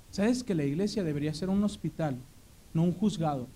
[0.10, 2.18] ¿Sabes que la iglesia debería ser un hospital,
[2.74, 3.48] no un juzgado?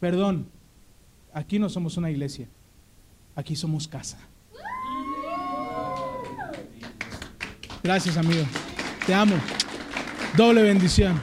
[0.00, 0.48] Perdón,
[1.32, 2.48] aquí no somos una iglesia,
[3.34, 4.18] aquí somos casa.
[7.82, 8.44] Gracias, amigo.
[9.06, 9.36] Te amo.
[10.36, 11.20] Doble bendición.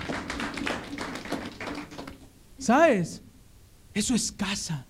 [2.57, 3.21] ¿Sabes?
[3.93, 4.86] Eso es casa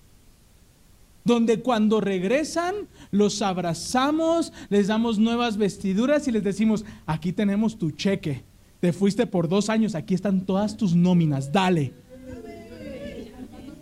[1.28, 2.73] donde cuando regresan
[3.11, 8.43] los abrazamos, les damos nuevas vestiduras y les decimos, aquí tenemos tu cheque,
[8.80, 11.93] te fuiste por dos años, aquí están todas tus nóminas, dale.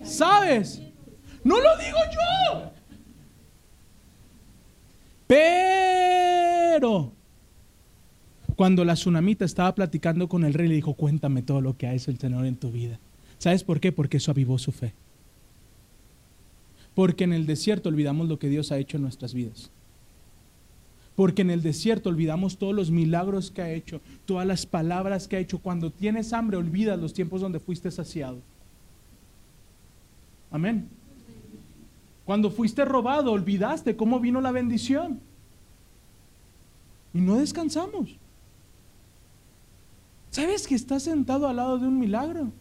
[0.04, 0.82] ¿Sabes?
[1.44, 2.72] No lo digo yo.
[5.28, 7.12] Pero
[8.56, 11.94] cuando la tsunamita estaba platicando con el rey, le dijo, cuéntame todo lo que ha
[11.94, 13.00] hecho el Señor en tu vida.
[13.38, 13.92] ¿Sabes por qué?
[13.92, 14.94] Porque eso avivó su fe.
[16.96, 19.70] Porque en el desierto olvidamos lo que Dios ha hecho en nuestras vidas.
[21.16, 25.36] Porque en el desierto olvidamos todos los milagros que ha hecho, todas las palabras que
[25.36, 25.60] ha hecho.
[25.60, 28.40] Cuando tienes hambre, olvidas los tiempos donde fuiste saciado.
[30.52, 30.88] Amén.
[32.26, 35.20] Cuando fuiste robado, olvidaste cómo vino la bendición.
[37.14, 38.18] Y no descansamos.
[40.32, 42.52] ¿Sabes que estás sentado al lado de un milagro?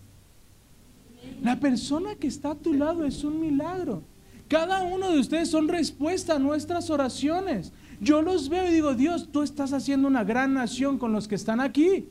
[1.43, 4.03] La persona que está a tu lado es un milagro.
[4.49, 7.73] Cada uno de ustedes son respuesta a nuestras oraciones.
[8.01, 11.35] Yo los veo y digo, Dios, tú estás haciendo una gran nación con los que
[11.35, 12.09] están aquí.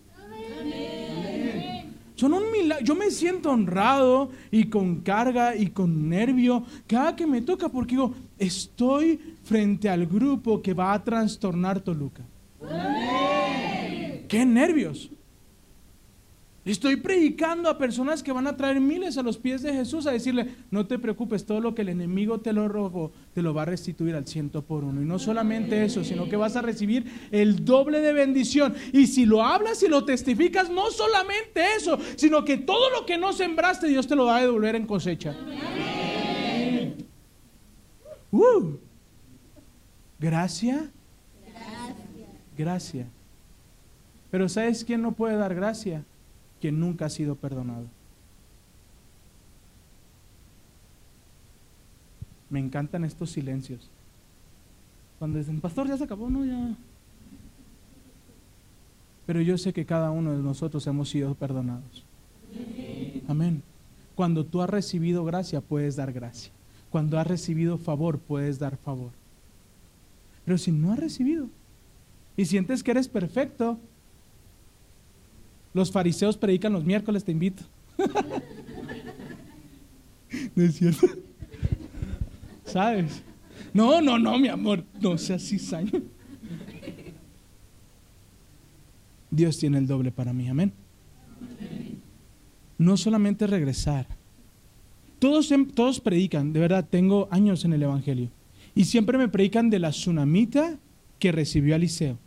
[2.16, 2.86] Son un milagro.
[2.86, 7.96] Yo me siento honrado y con carga y con nervio cada que me toca porque
[7.96, 12.24] digo, estoy frente al grupo que va a trastornar Toluca.
[14.28, 15.12] ¡Qué nervios!
[16.66, 20.12] Estoy predicando a personas que van a traer miles a los pies de Jesús a
[20.12, 23.64] decirle, no te preocupes, todo lo que el enemigo te lo robó, te lo va
[23.64, 25.02] a restituir al ciento por uno.
[25.02, 28.76] Y no solamente eso, sino que vas a recibir el doble de bendición.
[28.94, 33.18] Y si lo hablas y lo testificas, no solamente eso, sino que todo lo que
[33.18, 35.36] no sembraste, Dios te lo va a devolver en cosecha.
[38.32, 38.78] Uh.
[40.18, 40.90] Gracia.
[42.58, 43.06] Gracia.
[44.32, 46.06] Pero ¿sabes quién no puede dar gracia?
[46.64, 47.88] Que nunca ha sido perdonado.
[52.50, 53.90] Me encantan estos silencios.
[55.20, 56.74] Cuando dicen, pastor, ya se acabó, no, ya.
[59.26, 62.06] Pero yo sé que cada uno de nosotros hemos sido perdonados.
[63.28, 63.62] Amén.
[64.16, 66.54] Cuando tú has recibido gracia, puedes dar gracia.
[66.90, 69.12] Cuando has recibido favor, puedes dar favor.
[70.46, 71.50] Pero si no has recibido
[72.38, 73.80] y sientes que eres perfecto,
[75.74, 77.64] los fariseos predican los miércoles, te invito.
[80.56, 81.08] ¿No es cierto?
[82.66, 83.24] ¿Sabes?
[83.74, 86.02] No, no, no, mi amor, no seas cizaño.
[89.32, 90.72] Dios tiene el doble para mí, amén.
[92.78, 94.06] No solamente regresar.
[95.18, 98.30] Todos, todos predican, de verdad, tengo años en el Evangelio.
[98.76, 100.78] Y siempre me predican de la tsunamita
[101.18, 102.20] que recibió Eliseo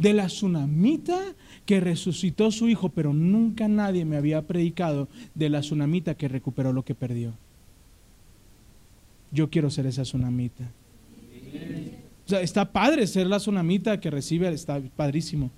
[0.00, 1.20] de la tsunamita
[1.66, 6.72] que resucitó su hijo, pero nunca nadie me había predicado de la tsunamita que recuperó
[6.72, 7.34] lo que perdió.
[9.30, 10.64] Yo quiero ser esa tsunamita.
[12.24, 15.50] sea, está padre ser la tsunamita que recibe, está padrísimo.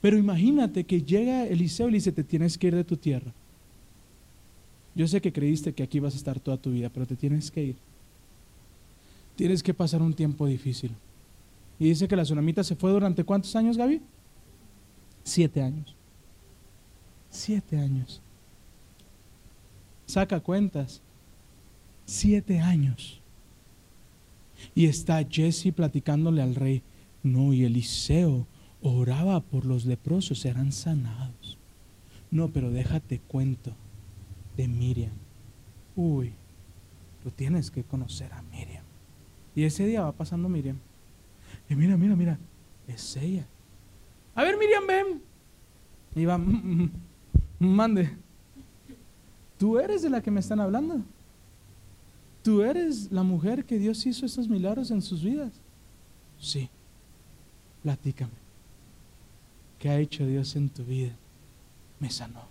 [0.00, 3.32] Pero imagínate que llega Eliseo y le dice, te tienes que ir de tu tierra.
[4.94, 7.50] Yo sé que creíste que aquí vas a estar toda tu vida, pero te tienes
[7.50, 7.76] que ir.
[9.34, 10.92] Tienes que pasar un tiempo difícil.
[11.80, 14.02] Y dice que la tsunamita se fue durante cuántos años, Gaby?
[15.24, 15.96] Siete años.
[17.30, 18.20] Siete años.
[20.04, 21.00] Saca cuentas.
[22.04, 23.22] Siete años.
[24.74, 26.82] Y está Jesse platicándole al rey.
[27.22, 28.46] No, y Eliseo
[28.82, 31.56] oraba por los leprosos, serán sanados.
[32.30, 33.72] No, pero déjate cuento
[34.58, 35.12] de Miriam.
[35.96, 36.34] Uy,
[37.22, 38.84] tú tienes que conocer a Miriam.
[39.54, 40.78] Y ese día va pasando Miriam.
[41.70, 42.38] Y mira, mira, mira,
[42.88, 43.46] es ella.
[44.34, 45.22] A ver, Miriam, ven.
[46.16, 46.90] Y va, mm, mm,
[47.60, 48.10] mm, mande.
[49.56, 51.00] Tú eres de la que me están hablando.
[52.42, 55.52] Tú eres la mujer que Dios hizo estos milagros en sus vidas.
[56.40, 56.68] Sí.
[57.82, 58.32] Platícame.
[59.78, 61.14] ¿Qué ha hecho Dios en tu vida?
[62.00, 62.48] Me sanó.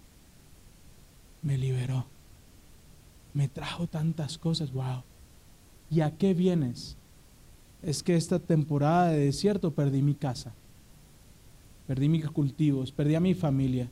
[1.42, 2.06] Me liberó.
[3.34, 4.72] Me trajo tantas cosas.
[4.72, 5.04] Wow.
[5.90, 6.96] ¿Y a qué vienes?
[7.82, 10.54] Es que esta temporada de desierto perdí mi casa.
[11.88, 13.90] Perdí mis cultivos, perdí a mi familia.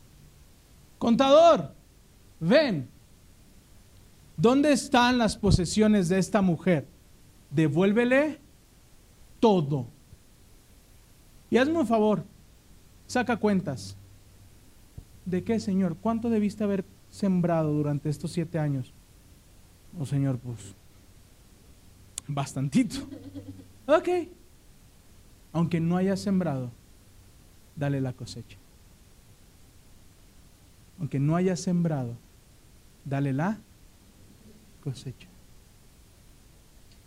[1.00, 1.74] Contador,
[2.40, 2.88] ven.
[4.36, 6.88] ¿Dónde están las posesiones de esta mujer?
[7.50, 8.40] Devuélvele
[9.40, 9.88] todo.
[11.50, 12.24] Y hazme un favor,
[13.08, 13.98] saca cuentas.
[15.26, 15.98] ¿De qué, Señor?
[15.98, 18.94] ¿Cuánto debiste haber sembrado durante estos siete años?
[20.00, 20.76] Oh, Señor, pues,
[22.28, 22.98] bastantito.
[23.88, 24.10] Ok.
[25.54, 26.70] Aunque no haya sembrado,
[27.76, 28.58] dale la cosecha.
[31.00, 32.16] Aunque no haya sembrado,
[33.06, 33.58] dale la
[34.84, 35.28] cosecha.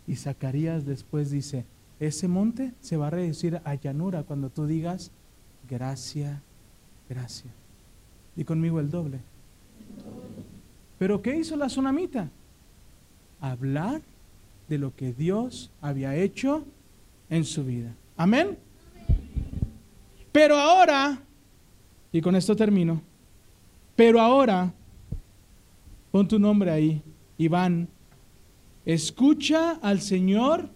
[0.07, 1.65] Y Zacarías después dice,
[1.99, 5.11] ese monte se va a reducir a llanura cuando tú digas,
[5.69, 6.41] gracia,
[7.07, 7.51] gracia.
[8.35, 9.19] Y conmigo el doble.
[10.97, 12.29] Pero ¿qué hizo la tsunamita?
[13.39, 14.01] Hablar
[14.71, 16.63] de lo que Dios había hecho
[17.29, 17.93] en su vida.
[18.15, 18.57] Amén.
[20.31, 21.21] Pero ahora,
[22.09, 23.01] y con esto termino,
[23.97, 24.73] pero ahora,
[26.09, 27.01] pon tu nombre ahí,
[27.37, 27.89] Iván,
[28.85, 30.69] escucha al Señor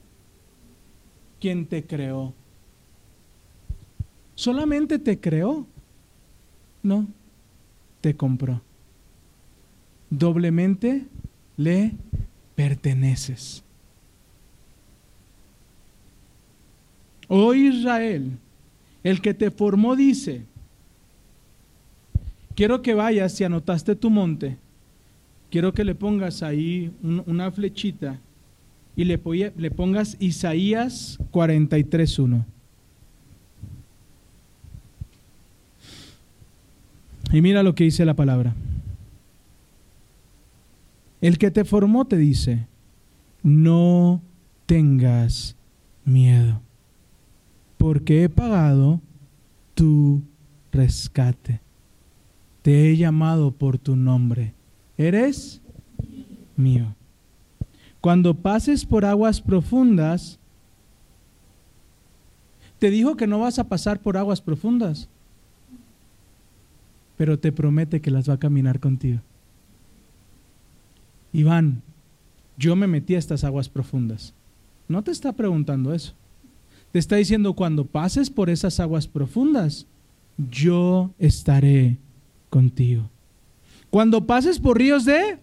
[1.39, 2.33] quien te creó.
[4.33, 5.65] ¿Solamente te creó?
[6.83, 7.07] No,
[8.01, 8.61] te compró.
[10.09, 11.05] Doblemente
[11.55, 11.93] le
[12.55, 13.64] perteneces.
[17.27, 18.37] Oh Israel,
[19.03, 20.43] el que te formó dice,
[22.55, 24.57] quiero que vayas, si anotaste tu monte,
[25.49, 28.19] quiero que le pongas ahí una flechita
[28.95, 29.19] y le,
[29.57, 32.45] le pongas Isaías 43.1.
[37.31, 38.55] Y mira lo que dice la palabra.
[41.21, 42.67] El que te formó te dice,
[43.41, 44.21] no
[44.67, 45.55] tengas
[46.05, 46.64] miedo
[47.85, 48.99] porque he pagado
[49.75, 50.23] tu
[50.71, 51.61] rescate.
[52.63, 54.55] Te he llamado por tu nombre.
[54.97, 55.61] Eres
[56.55, 56.95] mío.
[58.01, 60.39] Cuando pases por aguas profundas,
[62.79, 65.07] te dijo que no vas a pasar por aguas profundas,
[67.17, 69.19] pero te promete que las va a caminar contigo.
[71.33, 71.83] Iván,
[72.57, 74.33] yo me metí a estas aguas profundas.
[74.87, 76.15] No te está preguntando eso.
[76.95, 79.85] Te está diciendo, cuando pases por esas aguas profundas,
[80.37, 81.97] yo estaré
[82.49, 83.09] contigo.
[83.89, 85.37] Cuando pases por ríos de,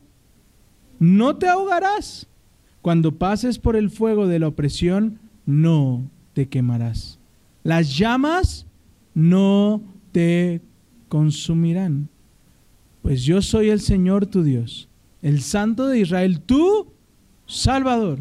[0.99, 2.27] no te ahogarás.
[2.81, 7.19] Cuando pases por el fuego de la opresión, no te quemarás.
[7.65, 8.65] Las llamas
[9.13, 10.63] no te
[11.11, 12.09] consumirán.
[13.03, 14.89] Pues yo soy el Señor tu Dios,
[15.21, 16.87] el Santo de Israel, tu
[17.45, 18.21] Salvador.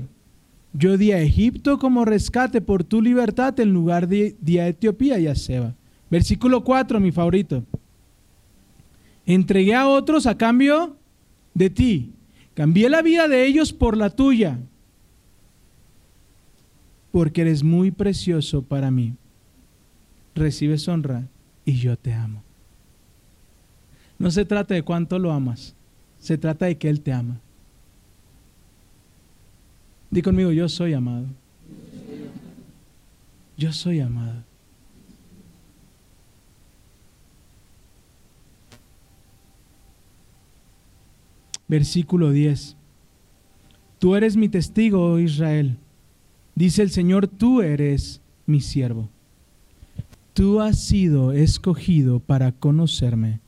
[0.73, 5.27] Yo di a Egipto como rescate por tu libertad en lugar de, a Etiopía y
[5.27, 5.76] a Seba.
[6.10, 7.64] Versículo 4, mi favorito.
[9.26, 10.95] Entregué a otros a cambio
[11.53, 12.11] de ti.
[12.53, 14.60] Cambié la vida de ellos por la tuya.
[17.11, 19.15] Porque eres muy precioso para mí.
[20.35, 21.27] Recibes honra
[21.65, 22.43] y yo te amo.
[24.18, 25.76] No se trata de cuánto lo amas.
[26.19, 27.41] Se trata de que Él te ama.
[30.12, 31.26] Di conmigo, yo soy amado.
[33.58, 34.44] Yo soy amado.
[41.68, 42.76] Versículo 10.
[44.00, 45.78] Tú eres mi testigo, oh Israel,
[46.56, 49.10] Dice el Señor, tú eres mi siervo.
[50.34, 53.40] Tú has sido escogido para conocerme,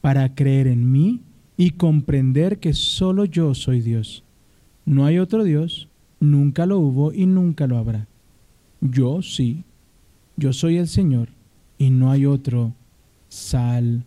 [0.00, 1.20] para creer en mí
[1.56, 4.24] y comprender que solo yo soy Dios.
[4.84, 5.88] No hay otro Dios,
[6.22, 8.06] nunca lo hubo y nunca lo habrá.
[8.80, 9.64] Yo sí,
[10.36, 11.28] yo soy el Señor
[11.78, 12.72] y no hay otro
[13.28, 14.02] Salvador.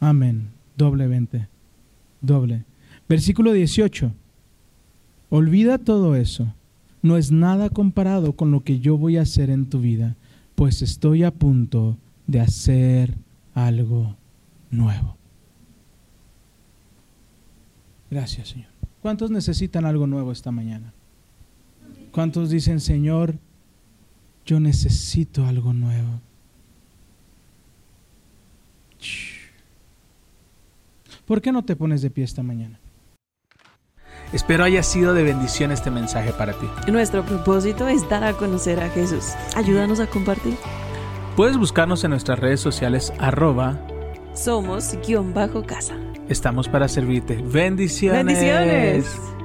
[0.00, 0.48] Amén.
[0.76, 1.46] Doblemente.
[2.20, 2.64] Doble.
[3.08, 4.12] Versículo 18.
[5.28, 6.52] Olvida todo eso.
[7.02, 10.16] No es nada comparado con lo que yo voy a hacer en tu vida,
[10.54, 11.96] pues estoy a punto
[12.26, 13.14] de hacer
[13.54, 14.16] algo
[14.70, 15.19] nuevo.
[18.10, 18.70] Gracias, Señor.
[19.02, 20.92] ¿Cuántos necesitan algo nuevo esta mañana?
[22.12, 23.36] ¿Cuántos dicen, Señor,
[24.44, 26.20] yo necesito algo nuevo?
[31.24, 32.80] ¿Por qué no te pones de pie esta mañana?
[34.32, 36.66] Espero haya sido de bendición este mensaje para ti.
[36.90, 39.32] Nuestro propósito es dar a conocer a Jesús.
[39.56, 40.56] Ayúdanos a compartir.
[41.36, 43.78] Puedes buscarnos en nuestras redes sociales arroba
[44.34, 45.96] Somos guion bajo casa.
[46.30, 47.34] Estamos para servirte.
[47.42, 48.24] Bendiciones.
[48.24, 49.39] Bendiciones.